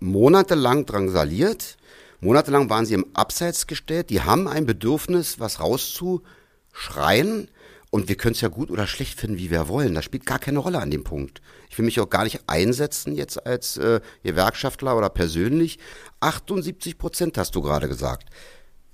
[0.00, 1.76] monatelang drangsaliert,
[2.20, 7.48] monatelang waren sie im Abseits gestellt, die haben ein Bedürfnis, was rauszuschreien.
[7.90, 9.94] Und wir können es ja gut oder schlecht finden, wie wir wollen.
[9.94, 11.42] Das spielt gar keine Rolle an dem Punkt.
[11.68, 15.78] Ich will mich auch gar nicht einsetzen jetzt als äh, Gewerkschaftler oder persönlich.
[16.20, 18.30] 78 Prozent hast du gerade gesagt.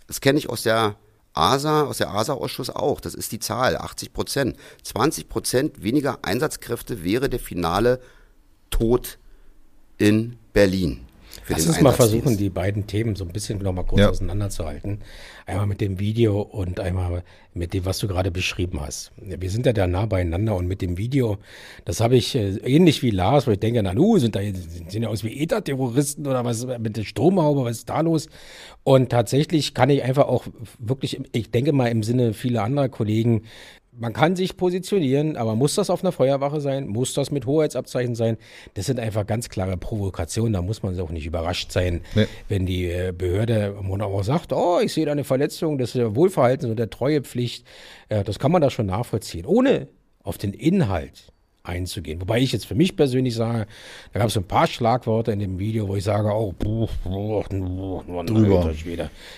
[0.06, 0.96] Das kenne ich aus der
[1.34, 3.00] ASA, aus der ASA-Ausschuss auch.
[3.00, 4.56] Das ist die Zahl, 80 Prozent.
[4.82, 8.00] 20 Prozent weniger Einsatzkräfte wäre der finale
[8.70, 9.18] Tod
[9.98, 11.05] in Berlin.
[11.48, 14.10] Lass uns mal versuchen, die beiden Themen so ein bisschen noch mal kurz ja.
[14.10, 15.00] auseinanderzuhalten.
[15.46, 17.22] Einmal mit dem Video und einmal
[17.54, 19.12] mit dem, was du gerade beschrieben hast.
[19.16, 21.38] Wir sind ja da nah beieinander und mit dem Video,
[21.84, 24.92] das habe ich äh, ähnlich wie Lars, wo ich denke, na nu, sind da sind
[24.92, 28.28] ja aus wie ETA-Terroristen oder was mit der Stromhaube, was ist da los?
[28.82, 30.46] Und tatsächlich kann ich einfach auch
[30.78, 33.42] wirklich, ich denke mal im Sinne vieler anderer Kollegen,
[33.98, 36.86] man kann sich positionieren, aber muss das auf einer Feuerwache sein?
[36.86, 38.36] Muss das mit Hoheitsabzeichen sein?
[38.74, 40.52] Das sind einfach ganz klare Provokationen.
[40.52, 42.26] Da muss man auch nicht überrascht sein, nee.
[42.48, 46.78] wenn die äh, Behörde auch sagt, oh, ich sehe da eine Verletzung des Wohlverhaltens und
[46.78, 47.66] der Treuepflicht.
[48.08, 49.88] Das kann man da schon nachvollziehen, ohne
[50.22, 51.32] auf den Inhalt
[51.66, 52.20] einzugehen.
[52.20, 53.66] Wobei ich jetzt für mich persönlich sage,
[54.12, 57.42] da gab es ein paar Schlagworte in dem Video, wo ich sage, oh, buh, buh,
[57.48, 58.74] buh, drüber.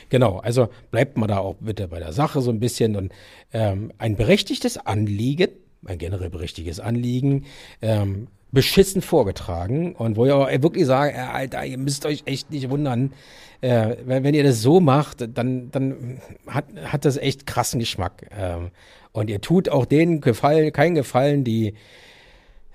[0.09, 2.97] Genau, also bleibt mal da auch bitte bei der Sache so ein bisschen.
[2.97, 3.13] Und
[3.53, 5.49] ähm, ein berechtigtes Anliegen,
[5.85, 7.45] ein generell berechtigtes Anliegen,
[7.83, 12.51] ähm, beschissen vorgetragen und wo ich auch wirklich sage, äh, Alter, ihr müsst euch echt
[12.51, 13.13] nicht wundern,
[13.61, 18.27] äh, wenn, wenn, ihr das so macht, dann, dann hat, hat das echt krassen Geschmack.
[18.37, 18.71] Ähm,
[19.13, 21.75] und ihr tut auch denen Gefallen, keinen Gefallen, die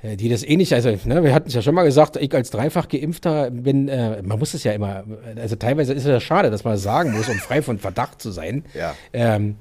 [0.04, 2.89] die das ähnlich, also ne, wir hatten es ja schon mal gesagt, ich als dreifach
[2.89, 5.06] geimpfter bin, äh, man muss es ja immer,
[5.38, 8.22] also teilweise ist es ja schade, dass man das sagen muss, um frei von Verdacht
[8.22, 8.66] zu sein.
[8.74, 8.95] Ja.
[9.14, 9.56] Ähm,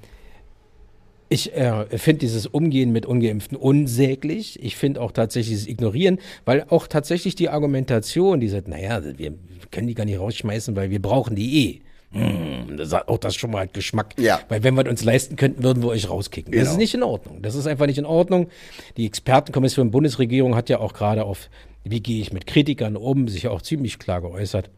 [1.29, 4.63] ich äh, finde dieses Umgehen mit Ungeimpften unsäglich.
[4.63, 9.33] Ich finde auch tatsächlich das Ignorieren, weil auch tatsächlich die Argumentation, die sagt, naja, wir
[9.71, 11.81] können die gar nicht rausschmeißen, weil wir brauchen die eh.
[12.13, 14.15] Mmh, das hat auch das schon mal halt Geschmack.
[14.19, 14.41] Ja.
[14.49, 16.53] Weil wenn wir uns leisten könnten, würden wir euch rauskicken.
[16.53, 16.65] Genau.
[16.65, 17.43] Das ist nicht in Ordnung.
[17.43, 18.49] Das ist einfach nicht in Ordnung.
[18.97, 21.49] Die Expertenkommission Bundesregierung hat ja auch gerade auf,
[21.85, 24.71] wie gehe ich mit Kritikern um, sich ja auch ziemlich klar geäußert.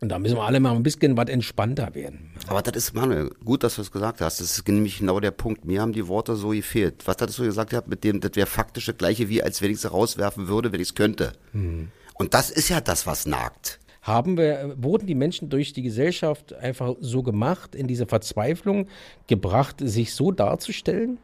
[0.00, 2.30] Und da müssen wir alle mal ein bisschen was entspannter werden.
[2.46, 4.40] Aber das ist, Manuel, gut, dass du es gesagt hast.
[4.40, 5.64] Das ist nämlich genau der Punkt.
[5.64, 7.06] Mir haben die Worte so gefehlt.
[7.06, 9.72] Was hattest du gesagt gehabt mit dem, das wäre faktisch das gleiche, wie als wenn
[9.72, 11.32] ich es rauswerfen würde, wenn ich es könnte.
[11.52, 11.88] Hm.
[12.14, 16.54] Und das ist ja das, was nagt haben wir, wurden die Menschen durch die Gesellschaft
[16.54, 18.88] einfach so gemacht, in diese Verzweiflung
[19.28, 21.18] gebracht, sich so darzustellen?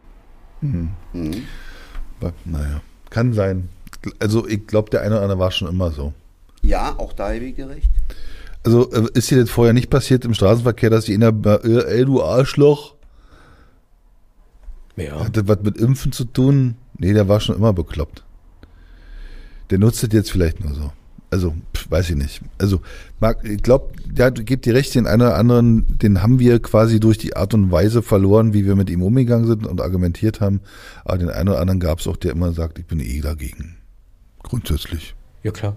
[0.60, 0.90] Mhm.
[1.12, 1.42] Mhm.
[2.44, 2.80] Naja,
[3.10, 3.68] kann sein.
[4.20, 6.12] Also ich glaube, der eine oder andere war schon immer so.
[6.62, 7.90] Ja, auch da habe ich gerecht.
[8.64, 11.98] Also äh, ist dir das vorher nicht passiert im Straßenverkehr, dass die in der, äh,
[11.98, 12.94] ey du Arschloch?
[14.96, 15.24] Ja.
[15.24, 16.76] Hat das was mit Impfen zu tun?
[16.96, 18.24] Nee, der war schon immer bekloppt.
[19.70, 20.92] Der nutzt das jetzt vielleicht nur so.
[21.34, 22.42] Also, pf, weiß ich nicht.
[22.58, 22.80] Also,
[23.18, 26.60] Marc, ich glaube, ja, du gibst dir recht, den einen oder anderen, den haben wir
[26.62, 30.40] quasi durch die Art und Weise verloren, wie wir mit ihm umgegangen sind und argumentiert
[30.40, 30.60] haben.
[31.04, 33.78] Aber den einen oder anderen gab es auch, der immer sagt, ich bin eh dagegen.
[34.44, 35.16] Grundsätzlich.
[35.42, 35.74] Ja, klar.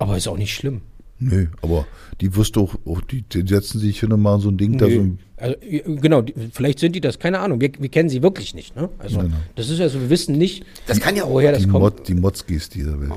[0.00, 0.80] Aber ist auch nicht schlimm.
[1.20, 1.86] Nö, aber
[2.20, 4.78] die wirst du auch, auch die, die setzen sich hin und machen so ein Ding
[4.78, 4.90] da so.
[4.90, 5.00] Nö.
[5.00, 5.54] ein- Also,
[6.00, 7.60] genau, die, vielleicht sind die das, keine Ahnung.
[7.60, 8.74] Wir, wir kennen sie wirklich nicht.
[8.74, 8.88] Ne?
[8.98, 9.40] Also, Nein, nein.
[9.54, 11.84] das ist ja so, wir wissen nicht, Das kann ja auch woher das Die, kommt.
[11.84, 13.12] Mod, die Motzkis dieser Welt.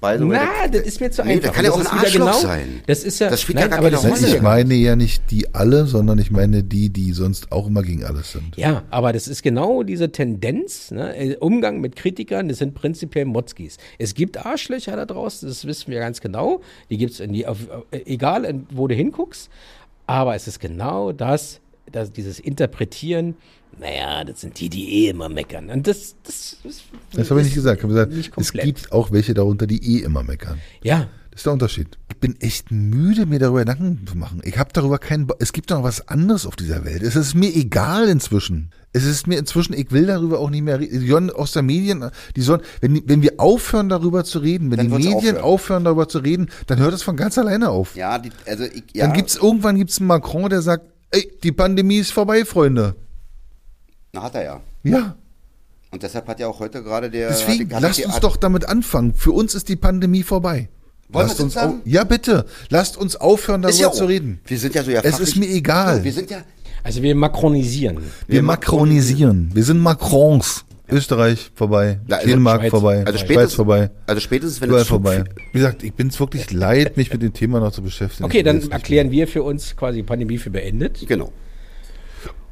[0.00, 1.48] By the way, Na, der- das ist mir zu nee, einfach.
[1.48, 2.80] Das kann ja auch ein Arschloch genau- sein.
[2.86, 4.36] Das ist ja, Das spielt ja gar aber keine das Nein, ist Rolle.
[4.36, 8.04] ich meine ja nicht die alle, sondern ich meine die, die sonst auch immer gegen
[8.04, 8.56] alles sind.
[8.56, 11.16] Ja, aber das ist genau diese Tendenz, ne?
[11.16, 13.76] äh, Umgang mit Kritikern, das sind prinzipiell Motzkis.
[13.98, 16.60] Es gibt Arschlöcher da draußen, das wissen wir ganz genau.
[16.90, 17.58] Die gibt's in die, auf,
[17.90, 19.50] äh, egal wo du hinguckst.
[20.06, 21.58] Aber es ist genau das,
[21.92, 23.36] das dieses Interpretieren,
[23.78, 25.70] naja, das sind die, die eh immer meckern.
[25.70, 26.82] Und das, das, das,
[27.12, 27.78] Das habe ich nicht gesagt.
[27.78, 30.58] Ich habe gesagt, nicht es gibt auch welche darunter, die eh immer meckern.
[30.82, 31.98] Ja, Das ist der Unterschied.
[32.10, 34.40] Ich bin echt müde, mir darüber Gedanken zu machen.
[34.42, 35.26] Ich habe darüber keinen.
[35.28, 37.02] Bo es gibt doch noch was anderes auf dieser Welt.
[37.02, 38.70] Es ist mir egal inzwischen.
[38.92, 40.98] Es ist mir inzwischen, ich will darüber auch nicht mehr reden.
[41.00, 44.78] Die sollen aus der Medien, die sollen, wenn, wenn wir aufhören darüber zu reden, wenn
[44.78, 45.44] Dann die Medien aufhören.
[45.44, 47.94] aufhören darüber zu reden, dann hört es von ganz alleine auf.
[47.94, 49.06] Ja, die, also ich, ja.
[49.06, 52.94] Dann gibt's irgendwann gibt's einen Macron, der sagt, ey, die Pandemie ist vorbei, Freunde.
[54.12, 54.60] Na, hat er ja.
[54.84, 55.16] Ja,
[55.90, 57.28] Und deshalb hat ja auch heute gerade der.
[57.28, 59.14] deswegen, hat, hat lasst uns doch damit anfangen.
[59.14, 60.68] Für uns ist die Pandemie vorbei.
[61.10, 61.80] Wollen wir lasst das uns sagen?
[61.84, 62.44] ja, bitte.
[62.68, 64.40] Lasst uns aufhören, Ist darüber ja zu reden.
[64.46, 65.98] Wir sind ja so ja Es ist mir egal.
[65.98, 66.42] So, wir sind ja.
[66.84, 67.96] also wir makronisieren.
[68.26, 69.50] Wir Wir makronisieren.
[69.54, 70.64] Wir sind Macrons.
[70.90, 72.70] Österreich vorbei, Ja, also Dänemark Schweiz.
[72.70, 75.24] vorbei, Also Schweiz spätestens, vorbei, Also spätestens, wenn es vorbei.
[75.52, 78.24] Wie gesagt, ich bin es wirklich leid, mich mit dem Thema noch zu beschäftigen.
[78.24, 81.04] Okay, dann jetzt erklären wir für uns quasi Pandemie für beendet.
[81.06, 81.32] Genau.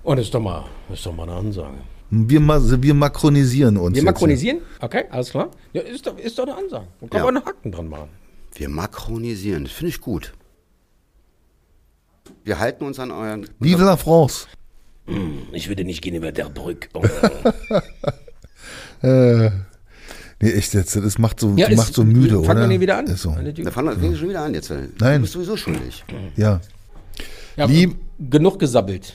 [0.02, 1.74] Und das ist doch mal, das ist doch mal eine Ansage.
[2.10, 3.94] Wir, ma- wir makronisieren uns.
[3.94, 4.04] Wir jetzt.
[4.04, 4.58] makronisieren?
[4.80, 5.50] Okay, alles klar.
[5.72, 6.86] Ja, ist doch, ist doch eine Ansage.
[7.00, 7.24] Da kann Ja.
[7.24, 8.08] man einen Haken dran machen.
[8.54, 9.64] Wir makronisieren.
[9.64, 10.32] Das finde ich gut.
[12.44, 13.48] Wir halten uns an euren.
[13.58, 14.46] Vive la France.
[15.52, 16.88] Ich würde nicht gehen über der Brücke.
[19.02, 19.50] Äh,
[20.40, 22.60] nee, echt jetzt, das macht so, Ja, das ist- macht so müde, fangen oder?
[22.62, 23.06] wir nie wieder an.
[23.06, 23.30] Ist so.
[23.34, 24.70] Da fangen wir schon wieder an jetzt.
[24.70, 25.16] Nein.
[25.16, 26.04] Du bist sowieso schuldig.
[26.36, 26.60] Ja.
[27.56, 29.14] Ja, Lieb- genug gesabbelt.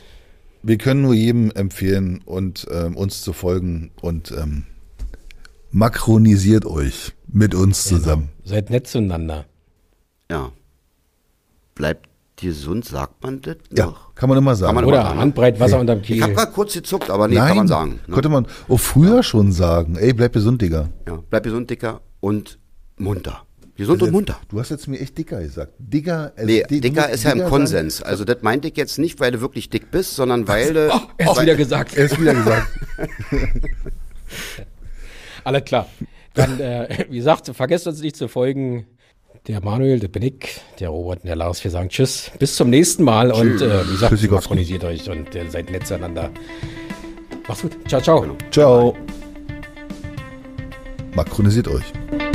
[0.64, 4.66] Wir können nur jedem empfehlen und ähm, uns zu folgen und ähm,
[5.72, 8.30] makronisiert euch mit uns zusammen.
[8.44, 9.46] Seid nett zueinander.
[10.30, 10.52] Ja.
[11.76, 12.10] Bleibt
[12.42, 14.14] gesund, sagt man das Ja, noch?
[14.16, 14.76] kann man immer sagen.
[14.76, 15.22] Man Oder sagen, ne?
[15.22, 16.22] Handbreit Wasser unterm Ich Kiel.
[16.24, 18.00] habe gerade kurz gezuckt, aber nee, Nein, kann man sagen.
[18.08, 18.14] Ne?
[18.14, 19.96] Könnte man auch früher schon sagen.
[19.96, 20.90] Ey, bleib gesund, Digga.
[21.08, 22.60] Ja, bleib gesund, dicker und
[22.98, 23.44] munter.
[23.78, 24.38] Gesund und munter.
[24.50, 25.74] Du hast jetzt mir echt dicker gesagt.
[25.80, 28.04] Digger, äh, Nee, di- du dicker ist ja im Digger Konsens.
[28.04, 30.90] Also das meinte ich jetzt nicht, weil du wirklich dick bist, sondern weil du...
[30.94, 31.96] Oh, er weil- wieder gesagt.
[31.98, 32.68] Er ist wieder gesagt.
[35.44, 35.88] Alles klar.
[36.34, 38.86] Dann, äh, wie gesagt, vergesst uns nicht zu folgen.
[39.48, 41.64] Der Manuel, der bin ich, der Robert und der Lars.
[41.64, 42.30] Wir sagen Tschüss.
[42.38, 43.32] Bis zum nächsten Mal.
[43.32, 46.30] Und äh, wie gesagt, synchronisiert euch und äh, seid nett zueinander.
[47.48, 47.72] Macht's gut.
[47.88, 48.38] Ciao, ciao.
[48.52, 48.96] Ciao.
[51.16, 52.31] Makronisiert euch.